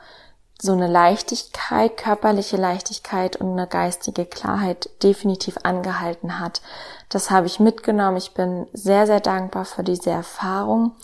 so 0.61 0.72
eine 0.72 0.88
Leichtigkeit, 0.88 1.96
körperliche 1.96 2.57
Leichtigkeit 2.57 3.37
und 3.37 3.53
eine 3.53 3.68
geistige 3.68 4.27
Klarheit 4.27 4.90
definitiv 5.05 5.57
angehalten 5.62 6.40
hat. 6.40 6.61
Das 7.09 7.31
habe 7.31 7.46
ich 7.46 7.61
mitgenommen. 7.61 8.16
Ich 8.16 8.35
bin 8.35 8.66
sehr, 8.72 9.07
sehr 9.07 9.20
dankbar 9.20 9.64
für 9.64 9.85
diese 9.85 10.11
Erfahrung. 10.11 10.96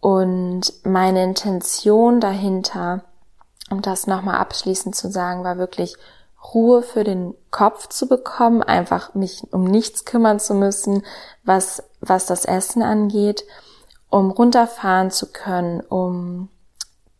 Und 0.00 0.70
meine 0.84 1.24
Intention 1.24 2.20
dahinter, 2.20 3.04
um 3.70 3.80
das 3.80 4.06
nochmal 4.06 4.36
abschließend 4.36 4.94
zu 4.94 5.10
sagen, 5.10 5.44
war 5.44 5.56
wirklich 5.56 5.96
Ruhe 6.52 6.82
für 6.82 7.04
den 7.04 7.34
Kopf 7.50 7.88
zu 7.88 8.08
bekommen, 8.08 8.62
einfach 8.62 9.14
mich 9.14 9.44
um 9.52 9.64
nichts 9.64 10.04
kümmern 10.04 10.40
zu 10.40 10.54
müssen, 10.54 11.02
was, 11.44 11.82
was 12.00 12.26
das 12.26 12.44
Essen 12.44 12.82
angeht, 12.82 13.44
um 14.10 14.30
runterfahren 14.30 15.10
zu 15.10 15.32
können, 15.32 15.80
um 15.80 16.48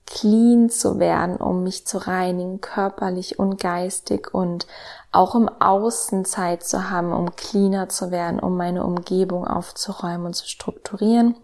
clean 0.07 0.71
zu 0.71 0.99
werden, 0.99 1.37
um 1.37 1.63
mich 1.63 1.87
zu 1.87 1.99
reinigen, 1.99 2.61
körperlich 2.61 3.39
und 3.39 3.59
geistig 3.59 4.33
und 4.33 4.67
auch 5.13 5.35
im 5.35 5.49
Außen 5.49 6.25
Zeit 6.25 6.65
zu 6.65 6.91
haben, 6.91 7.13
um 7.13 7.35
cleaner 7.37 7.89
zu 7.89 8.11
werden, 8.11 8.39
um 8.39 8.57
meine 8.57 8.85
Umgebung 8.85 9.47
aufzuräumen 9.47 10.27
und 10.27 10.35
zu 10.35 10.47
strukturieren, 10.47 11.37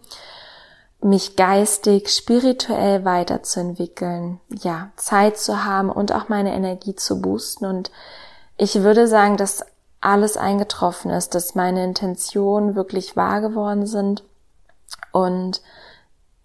mich 1.01 1.35
geistig, 1.35 2.09
spirituell 2.09 3.05
weiterzuentwickeln, 3.05 4.39
ja, 4.49 4.91
Zeit 4.95 5.37
zu 5.37 5.65
haben 5.65 5.89
und 5.89 6.13
auch 6.13 6.29
meine 6.29 6.53
Energie 6.53 6.95
zu 6.95 7.21
boosten 7.21 7.65
und 7.65 7.91
ich 8.57 8.83
würde 8.83 9.07
sagen, 9.07 9.37
dass 9.37 9.65
alles 9.99 10.37
eingetroffen 10.37 11.11
ist, 11.11 11.33
dass 11.33 11.55
meine 11.55 11.83
Intentionen 11.83 12.75
wirklich 12.75 13.15
wahr 13.15 13.41
geworden 13.41 13.87
sind 13.87 14.23
und 15.11 15.61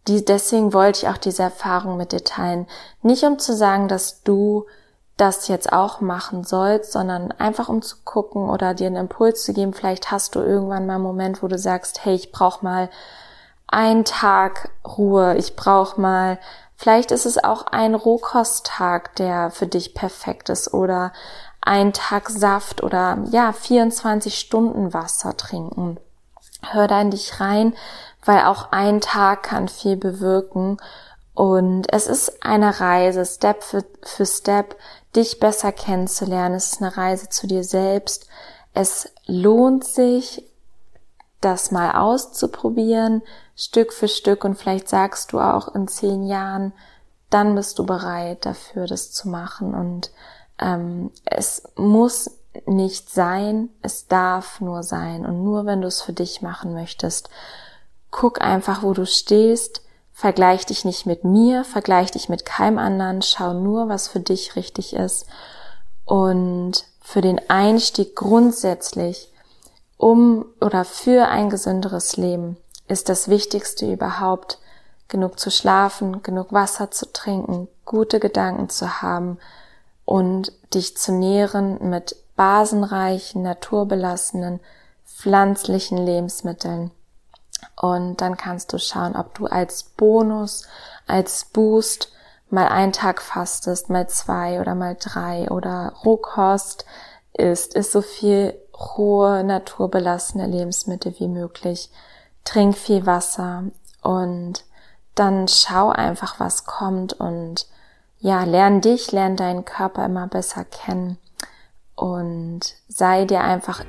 die, 0.08 0.24
deswegen 0.24 0.72
wollte 0.72 1.00
ich 1.00 1.08
auch 1.08 1.16
diese 1.16 1.42
Erfahrung 1.42 1.96
mit 1.96 2.12
dir 2.12 2.22
teilen. 2.22 2.66
Nicht 3.02 3.24
um 3.24 3.38
zu 3.38 3.54
sagen, 3.54 3.88
dass 3.88 4.22
du 4.22 4.66
das 5.16 5.48
jetzt 5.48 5.72
auch 5.72 6.00
machen 6.00 6.44
sollst, 6.44 6.92
sondern 6.92 7.32
einfach 7.32 7.68
um 7.68 7.82
zu 7.82 7.96
gucken 8.04 8.48
oder 8.48 8.74
dir 8.74 8.86
einen 8.86 8.96
Impuls 8.96 9.44
zu 9.44 9.52
geben. 9.52 9.72
Vielleicht 9.72 10.10
hast 10.10 10.34
du 10.34 10.40
irgendwann 10.40 10.86
mal 10.86 10.94
einen 10.94 11.02
Moment, 11.02 11.42
wo 11.42 11.48
du 11.48 11.58
sagst, 11.58 12.04
hey, 12.04 12.14
ich 12.14 12.32
brauche 12.32 12.64
mal 12.64 12.90
einen 13.68 14.04
Tag 14.04 14.70
Ruhe, 14.86 15.36
ich 15.36 15.56
brauche 15.56 16.00
mal, 16.00 16.38
vielleicht 16.76 17.10
ist 17.10 17.26
es 17.26 17.42
auch 17.42 17.66
ein 17.66 17.94
Rohkosttag, 17.94 19.14
der 19.16 19.50
für 19.50 19.66
dich 19.66 19.94
perfekt 19.94 20.48
ist 20.48 20.72
oder 20.72 21.12
ein 21.60 21.92
Tag 21.92 22.30
Saft 22.30 22.82
oder 22.82 23.18
ja, 23.30 23.52
24 23.52 24.38
Stunden 24.38 24.94
Wasser 24.94 25.36
trinken. 25.36 25.98
Hör 26.62 26.86
da 26.86 27.00
in 27.00 27.10
dich 27.10 27.40
rein, 27.40 27.74
weil 28.24 28.44
auch 28.44 28.72
ein 28.72 29.00
Tag 29.00 29.42
kann 29.42 29.68
viel 29.68 29.96
bewirken. 29.96 30.78
Und 31.34 31.92
es 31.92 32.06
ist 32.06 32.44
eine 32.44 32.80
Reise, 32.80 33.26
Step 33.26 33.62
für, 33.62 33.84
für 34.02 34.24
Step, 34.24 34.76
dich 35.14 35.38
besser 35.38 35.72
kennenzulernen. 35.72 36.54
Es 36.54 36.72
ist 36.72 36.82
eine 36.82 36.96
Reise 36.96 37.28
zu 37.28 37.46
dir 37.46 37.64
selbst. 37.64 38.28
Es 38.72 39.12
lohnt 39.26 39.84
sich, 39.84 40.44
das 41.40 41.70
mal 41.70 41.92
auszuprobieren, 41.92 43.22
Stück 43.56 43.92
für 43.92 44.08
Stück. 44.08 44.44
Und 44.44 44.56
vielleicht 44.56 44.88
sagst 44.88 45.32
du 45.32 45.40
auch 45.40 45.74
in 45.74 45.88
zehn 45.88 46.24
Jahren, 46.26 46.72
dann 47.30 47.54
bist 47.56 47.78
du 47.78 47.86
bereit 47.86 48.46
dafür, 48.46 48.86
das 48.86 49.10
zu 49.10 49.28
machen. 49.28 49.74
Und 49.74 50.12
ähm, 50.60 51.10
es 51.24 51.64
muss 51.74 52.30
nicht 52.66 53.10
sein, 53.10 53.70
es 53.82 54.06
darf 54.06 54.60
nur 54.60 54.82
sein. 54.82 55.26
Und 55.26 55.42
nur 55.42 55.66
wenn 55.66 55.80
du 55.80 55.88
es 55.88 56.02
für 56.02 56.12
dich 56.12 56.42
machen 56.42 56.72
möchtest, 56.72 57.28
Guck 58.10 58.40
einfach, 58.40 58.82
wo 58.82 58.94
du 58.94 59.04
stehst. 59.04 59.82
Vergleich 60.12 60.64
dich 60.64 60.86
nicht 60.86 61.04
mit 61.04 61.24
mir, 61.24 61.64
vergleich 61.64 62.10
dich 62.10 62.30
mit 62.30 62.46
keinem 62.46 62.78
anderen. 62.78 63.20
Schau 63.20 63.52
nur, 63.52 63.90
was 63.90 64.08
für 64.08 64.20
dich 64.20 64.56
richtig 64.56 64.94
ist. 64.94 65.26
Und 66.06 66.84
für 67.02 67.20
den 67.20 67.38
Einstieg 67.50 68.16
grundsätzlich 68.16 69.30
um 69.98 70.46
oder 70.62 70.84
für 70.84 71.28
ein 71.28 71.50
gesünderes 71.50 72.16
Leben 72.16 72.56
ist 72.88 73.08
das 73.08 73.28
Wichtigste 73.28 73.90
überhaupt, 73.90 74.58
genug 75.08 75.38
zu 75.38 75.50
schlafen, 75.50 76.22
genug 76.22 76.52
Wasser 76.52 76.90
zu 76.90 77.12
trinken, 77.12 77.68
gute 77.84 78.18
Gedanken 78.20 78.68
zu 78.68 79.02
haben 79.02 79.38
und 80.04 80.52
dich 80.74 80.96
zu 80.96 81.12
nähren 81.12 81.90
mit 81.90 82.16
basenreichen, 82.34 83.42
naturbelassenen, 83.42 84.60
pflanzlichen 85.04 85.98
Lebensmitteln. 85.98 86.90
Und 87.80 88.20
dann 88.20 88.36
kannst 88.36 88.72
du 88.72 88.78
schauen, 88.78 89.16
ob 89.16 89.34
du 89.34 89.46
als 89.46 89.82
Bonus, 89.82 90.66
als 91.06 91.44
Boost 91.46 92.12
mal 92.50 92.68
einen 92.68 92.92
Tag 92.92 93.22
fastest, 93.22 93.90
mal 93.90 94.08
zwei 94.08 94.60
oder 94.60 94.74
mal 94.74 94.96
drei 94.98 95.50
oder 95.50 95.92
Rohkost 96.04 96.84
isst, 97.32 97.74
isst 97.74 97.92
so 97.92 98.02
viel 98.02 98.54
rohe, 98.72 99.42
naturbelassene 99.44 100.46
Lebensmittel 100.46 101.14
wie 101.18 101.28
möglich. 101.28 101.90
Trink 102.46 102.78
viel 102.78 103.04
Wasser 103.04 103.64
und 104.02 104.64
dann 105.14 105.48
schau 105.48 105.90
einfach, 105.90 106.40
was 106.40 106.64
kommt 106.64 107.12
und 107.12 107.66
ja, 108.18 108.44
lern 108.44 108.80
dich, 108.80 109.12
lern 109.12 109.36
deinen 109.36 109.64
Körper 109.64 110.06
immer 110.06 110.26
besser 110.26 110.64
kennen 110.64 111.18
und 111.94 112.60
sei 112.88 113.24
dir 113.24 113.42
einfach 113.42 113.84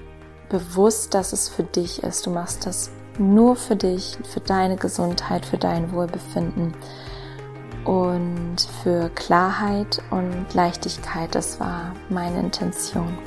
bewusst, 0.49 1.13
dass 1.13 1.33
es 1.33 1.47
für 1.49 1.63
dich 1.63 2.03
ist. 2.03 2.25
Du 2.25 2.31
machst 2.31 2.65
das 2.65 2.91
nur 3.17 3.55
für 3.55 3.75
dich, 3.75 4.17
für 4.23 4.39
deine 4.39 4.75
Gesundheit, 4.75 5.45
für 5.45 5.57
dein 5.57 5.91
Wohlbefinden 5.91 6.75
und 7.85 8.57
für 8.83 9.09
Klarheit 9.09 10.01
und 10.11 10.53
Leichtigkeit. 10.53 11.33
Das 11.35 11.59
war 11.59 11.93
meine 12.09 12.39
Intention. 12.39 13.17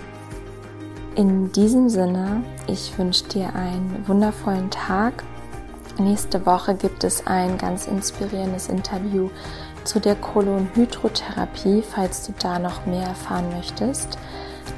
In 1.16 1.52
diesem 1.52 1.88
Sinne, 1.88 2.42
ich 2.66 2.96
wünsche 2.98 3.24
dir 3.24 3.54
einen 3.54 4.04
wundervollen 4.06 4.70
Tag 4.70 5.24
Nächste 6.00 6.46
Woche 6.46 6.74
gibt 6.74 7.04
es 7.04 7.26
ein 7.26 7.58
ganz 7.58 7.86
inspirierendes 7.86 8.68
Interview 8.68 9.28
zu 9.84 10.00
der 10.00 10.14
Kolonhydrotherapie, 10.14 11.82
falls 11.82 12.26
du 12.26 12.32
da 12.40 12.58
noch 12.58 12.86
mehr 12.86 13.08
erfahren 13.08 13.50
möchtest. 13.50 14.16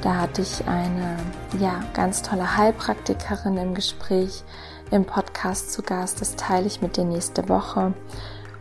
Da 0.00 0.16
hatte 0.16 0.42
ich 0.42 0.66
eine 0.66 1.16
ja, 1.60 1.80
ganz 1.94 2.22
tolle 2.22 2.56
Heilpraktikerin 2.56 3.56
im 3.56 3.74
Gespräch 3.74 4.42
im 4.90 5.04
Podcast 5.04 5.72
zu 5.72 5.82
Gast. 5.82 6.20
Das 6.20 6.34
teile 6.34 6.66
ich 6.66 6.82
mit 6.82 6.96
dir 6.96 7.04
nächste 7.04 7.48
Woche. 7.48 7.94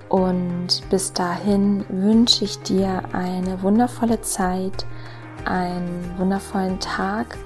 Und 0.07 0.87
bis 0.91 1.13
dahin 1.13 1.83
wünsche 1.89 2.45
ich 2.45 2.61
dir 2.61 3.01
eine 3.11 3.63
wundervolle 3.63 4.21
Zeit, 4.21 4.85
einen 5.45 6.13
wundervollen 6.17 6.79
Tag. 6.79 7.37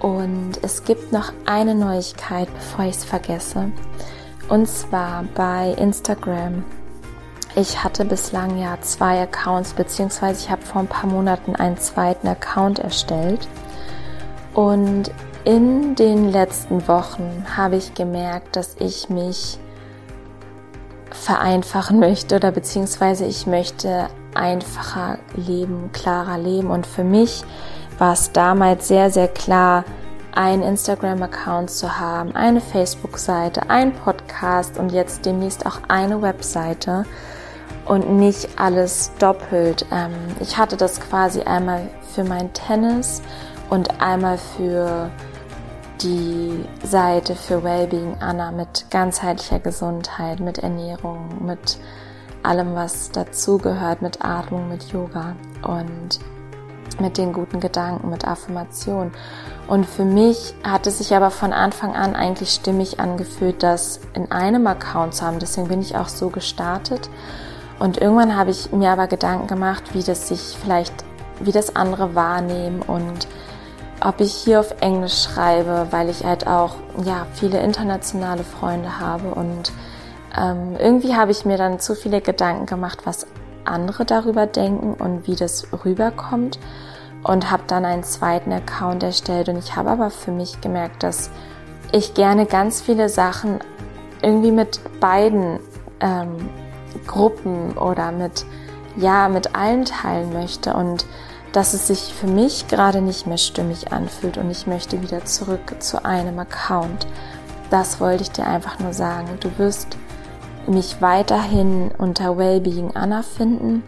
Und 0.00 0.58
es 0.62 0.84
gibt 0.84 1.12
noch 1.12 1.32
eine 1.46 1.74
Neuigkeit, 1.74 2.52
bevor 2.54 2.84
ich 2.84 2.96
es 2.96 3.04
vergesse. 3.04 3.72
Und 4.48 4.68
zwar 4.68 5.24
bei 5.34 5.74
Instagram. 5.78 6.64
Ich 7.54 7.82
hatte 7.82 8.04
bislang 8.04 8.58
ja 8.58 8.78
zwei 8.80 9.22
Accounts, 9.22 9.72
beziehungsweise 9.72 10.44
ich 10.44 10.50
habe 10.50 10.62
vor 10.62 10.82
ein 10.82 10.86
paar 10.86 11.10
Monaten 11.10 11.56
einen 11.56 11.76
zweiten 11.78 12.28
Account 12.28 12.78
erstellt. 12.78 13.48
Und 14.54 15.10
in 15.44 15.94
den 15.94 16.30
letzten 16.30 16.86
Wochen 16.88 17.44
habe 17.56 17.76
ich 17.76 17.94
gemerkt, 17.94 18.56
dass 18.56 18.76
ich 18.78 19.08
mich 19.08 19.58
vereinfachen 21.18 21.98
möchte 21.98 22.36
oder 22.36 22.52
beziehungsweise 22.52 23.24
ich 23.26 23.46
möchte 23.46 24.08
einfacher 24.34 25.18
leben, 25.34 25.90
klarer 25.92 26.38
leben. 26.38 26.70
Und 26.70 26.86
für 26.86 27.04
mich 27.04 27.44
war 27.98 28.12
es 28.12 28.32
damals 28.32 28.88
sehr, 28.88 29.10
sehr 29.10 29.28
klar, 29.28 29.84
einen 30.34 30.62
Instagram-Account 30.62 31.70
zu 31.70 31.98
haben, 31.98 32.34
eine 32.36 32.60
Facebook-Seite, 32.60 33.70
ein 33.70 33.92
Podcast 33.92 34.78
und 34.78 34.92
jetzt 34.92 35.26
demnächst 35.26 35.66
auch 35.66 35.80
eine 35.88 36.22
Webseite 36.22 37.04
und 37.86 38.08
nicht 38.10 38.48
alles 38.56 39.10
doppelt. 39.18 39.84
Ähm, 39.90 40.12
ich 40.40 40.56
hatte 40.56 40.76
das 40.76 41.00
quasi 41.00 41.42
einmal 41.42 41.88
für 42.14 42.22
mein 42.22 42.52
Tennis 42.52 43.22
und 43.68 44.00
einmal 44.00 44.38
für 44.38 45.10
die 46.02 46.64
Seite 46.84 47.34
für 47.34 47.62
Wellbeing 47.62 48.16
Anna 48.20 48.50
mit 48.52 48.86
ganzheitlicher 48.90 49.58
Gesundheit, 49.58 50.40
mit 50.40 50.58
Ernährung, 50.58 51.44
mit 51.44 51.78
allem, 52.42 52.74
was 52.74 53.10
dazugehört, 53.10 54.02
mit 54.02 54.24
Atmung, 54.24 54.68
mit 54.68 54.92
Yoga 54.92 55.34
und 55.62 56.20
mit 57.00 57.18
den 57.18 57.32
guten 57.32 57.60
Gedanken, 57.60 58.10
mit 58.10 58.26
Affirmation. 58.26 59.12
Und 59.66 59.86
für 59.86 60.04
mich 60.04 60.54
hat 60.64 60.86
es 60.86 60.98
sich 60.98 61.14
aber 61.14 61.30
von 61.30 61.52
Anfang 61.52 61.94
an 61.94 62.16
eigentlich 62.16 62.50
stimmig 62.50 62.98
angefühlt, 63.00 63.62
das 63.62 64.00
in 64.14 64.32
einem 64.32 64.66
Account 64.66 65.14
zu 65.14 65.24
haben. 65.24 65.38
Deswegen 65.38 65.68
bin 65.68 65.80
ich 65.80 65.96
auch 65.96 66.08
so 66.08 66.30
gestartet. 66.30 67.10
Und 67.78 67.98
irgendwann 67.98 68.36
habe 68.36 68.50
ich 68.50 68.72
mir 68.72 68.90
aber 68.90 69.06
Gedanken 69.06 69.46
gemacht, 69.46 69.94
wie 69.94 70.02
das 70.02 70.28
sich 70.28 70.56
vielleicht, 70.60 70.92
wie 71.40 71.52
das 71.52 71.76
andere 71.76 72.14
wahrnehmen 72.14 72.82
und 72.82 73.28
ob 74.00 74.20
ich 74.20 74.32
hier 74.32 74.60
auf 74.60 74.74
Englisch 74.80 75.24
schreibe, 75.24 75.88
weil 75.90 76.08
ich 76.08 76.24
halt 76.24 76.46
auch 76.46 76.76
ja 77.04 77.26
viele 77.34 77.60
internationale 77.60 78.44
Freunde 78.44 79.00
habe 79.00 79.28
und 79.34 79.72
ähm, 80.36 80.76
irgendwie 80.78 81.14
habe 81.14 81.30
ich 81.32 81.44
mir 81.44 81.56
dann 81.56 81.80
zu 81.80 81.94
viele 81.94 82.20
Gedanken 82.20 82.66
gemacht, 82.66 83.00
was 83.04 83.26
andere 83.64 84.04
darüber 84.04 84.46
denken 84.46 84.94
und 84.94 85.26
wie 85.26 85.36
das 85.36 85.66
rüberkommt 85.84 86.58
und 87.22 87.50
habe 87.50 87.64
dann 87.66 87.84
einen 87.84 88.04
zweiten 88.04 88.52
Account 88.52 89.02
erstellt 89.02 89.48
und 89.48 89.58
ich 89.58 89.76
habe 89.76 89.90
aber 89.90 90.10
für 90.10 90.30
mich 90.30 90.60
gemerkt, 90.60 91.02
dass 91.02 91.30
ich 91.92 92.14
gerne 92.14 92.46
ganz 92.46 92.80
viele 92.80 93.08
Sachen 93.08 93.58
irgendwie 94.22 94.52
mit 94.52 94.80
beiden 95.00 95.58
ähm, 96.00 96.48
Gruppen 97.06 97.76
oder 97.76 98.12
mit 98.12 98.44
ja 98.96 99.28
mit 99.28 99.54
allen 99.54 99.84
teilen 99.84 100.32
möchte 100.32 100.74
und 100.74 101.06
dass 101.58 101.74
es 101.74 101.88
sich 101.88 102.14
für 102.14 102.28
mich 102.28 102.68
gerade 102.68 103.00
nicht 103.00 103.26
mehr 103.26 103.36
stimmig 103.36 103.90
anfühlt 103.90 104.38
und 104.38 104.48
ich 104.48 104.68
möchte 104.68 105.02
wieder 105.02 105.24
zurück 105.24 105.74
zu 105.80 106.04
einem 106.04 106.38
Account. 106.38 107.08
Das 107.68 107.98
wollte 107.98 108.22
ich 108.22 108.30
dir 108.30 108.46
einfach 108.46 108.78
nur 108.78 108.92
sagen. 108.92 109.26
Du 109.40 109.50
wirst 109.58 109.96
mich 110.68 111.02
weiterhin 111.02 111.90
unter 111.98 112.38
Wellbeing 112.38 112.94
Anna 112.94 113.22
finden, 113.22 113.82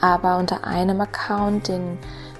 aber 0.00 0.38
unter 0.38 0.64
einem 0.64 1.00
Account, 1.00 1.68
den 1.68 1.98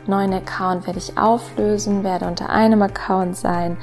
neuen 0.08 0.32
Account 0.32 0.88
werde 0.88 0.98
ich 0.98 1.16
auflösen, 1.16 2.02
werde 2.02 2.26
unter 2.26 2.50
einem 2.50 2.82
Account 2.82 3.36
sein. 3.36 3.76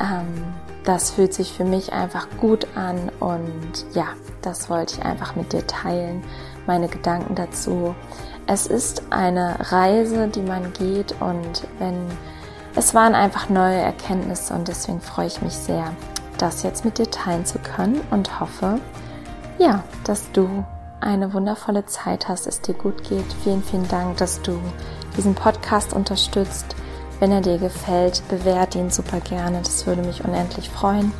Ähm, 0.00 0.42
das 0.82 1.12
fühlt 1.12 1.34
sich 1.34 1.52
für 1.52 1.64
mich 1.64 1.92
einfach 1.92 2.26
gut 2.40 2.66
an 2.74 3.12
und 3.20 3.86
ja, 3.92 4.08
das 4.42 4.68
wollte 4.68 4.96
ich 4.96 5.04
einfach 5.04 5.36
mit 5.36 5.52
dir 5.52 5.64
teilen, 5.68 6.24
meine 6.66 6.88
Gedanken 6.88 7.36
dazu. 7.36 7.94
Es 8.52 8.66
ist 8.66 9.04
eine 9.10 9.54
Reise, 9.70 10.26
die 10.26 10.42
man 10.42 10.72
geht 10.72 11.14
und 11.20 11.68
wenn 11.78 11.94
es 12.74 12.94
waren 12.96 13.14
einfach 13.14 13.48
neue 13.48 13.78
Erkenntnisse 13.78 14.52
und 14.54 14.66
deswegen 14.66 15.00
freue 15.00 15.28
ich 15.28 15.40
mich 15.40 15.54
sehr, 15.54 15.92
das 16.36 16.64
jetzt 16.64 16.84
mit 16.84 16.98
dir 16.98 17.08
teilen 17.08 17.46
zu 17.46 17.60
können 17.60 18.00
und 18.10 18.40
hoffe, 18.40 18.80
ja, 19.58 19.84
dass 20.02 20.32
du 20.32 20.64
eine 21.00 21.32
wundervolle 21.32 21.86
Zeit 21.86 22.26
hast, 22.26 22.48
es 22.48 22.60
dir 22.60 22.74
gut 22.74 23.08
geht. 23.08 23.32
Vielen, 23.44 23.62
vielen 23.62 23.86
Dank, 23.86 24.16
dass 24.16 24.42
du 24.42 24.58
diesen 25.16 25.36
Podcast 25.36 25.92
unterstützt. 25.92 26.74
Wenn 27.20 27.30
er 27.30 27.42
dir 27.42 27.58
gefällt, 27.58 28.20
bewerte 28.28 28.80
ihn 28.80 28.90
super 28.90 29.20
gerne. 29.20 29.58
Das 29.62 29.86
würde 29.86 30.02
mich 30.02 30.24
unendlich 30.24 30.70
freuen. 30.70 31.12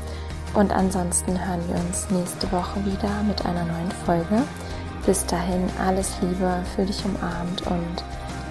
Und 0.55 0.73
ansonsten 0.73 1.39
hören 1.39 1.63
wir 1.69 1.77
uns 1.77 2.11
nächste 2.11 2.51
Woche 2.51 2.85
wieder 2.85 3.23
mit 3.23 3.47
einer 3.47 3.67
neuen 3.67 3.93
Folge. 4.05 4.43
Bis 5.07 5.25
dahin 5.27 5.69
alles 5.85 6.17
Liebe, 6.21 6.63
fühl 6.75 6.87
dich 6.87 7.03
umarmt 7.05 7.63
und 7.67 8.05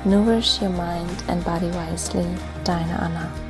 nourish 0.04 0.62
your 0.62 0.70
mind 0.70 1.24
and 1.28 1.44
body 1.44 1.70
wisely. 1.74 2.26
Deine 2.64 3.00
Anna. 3.00 3.49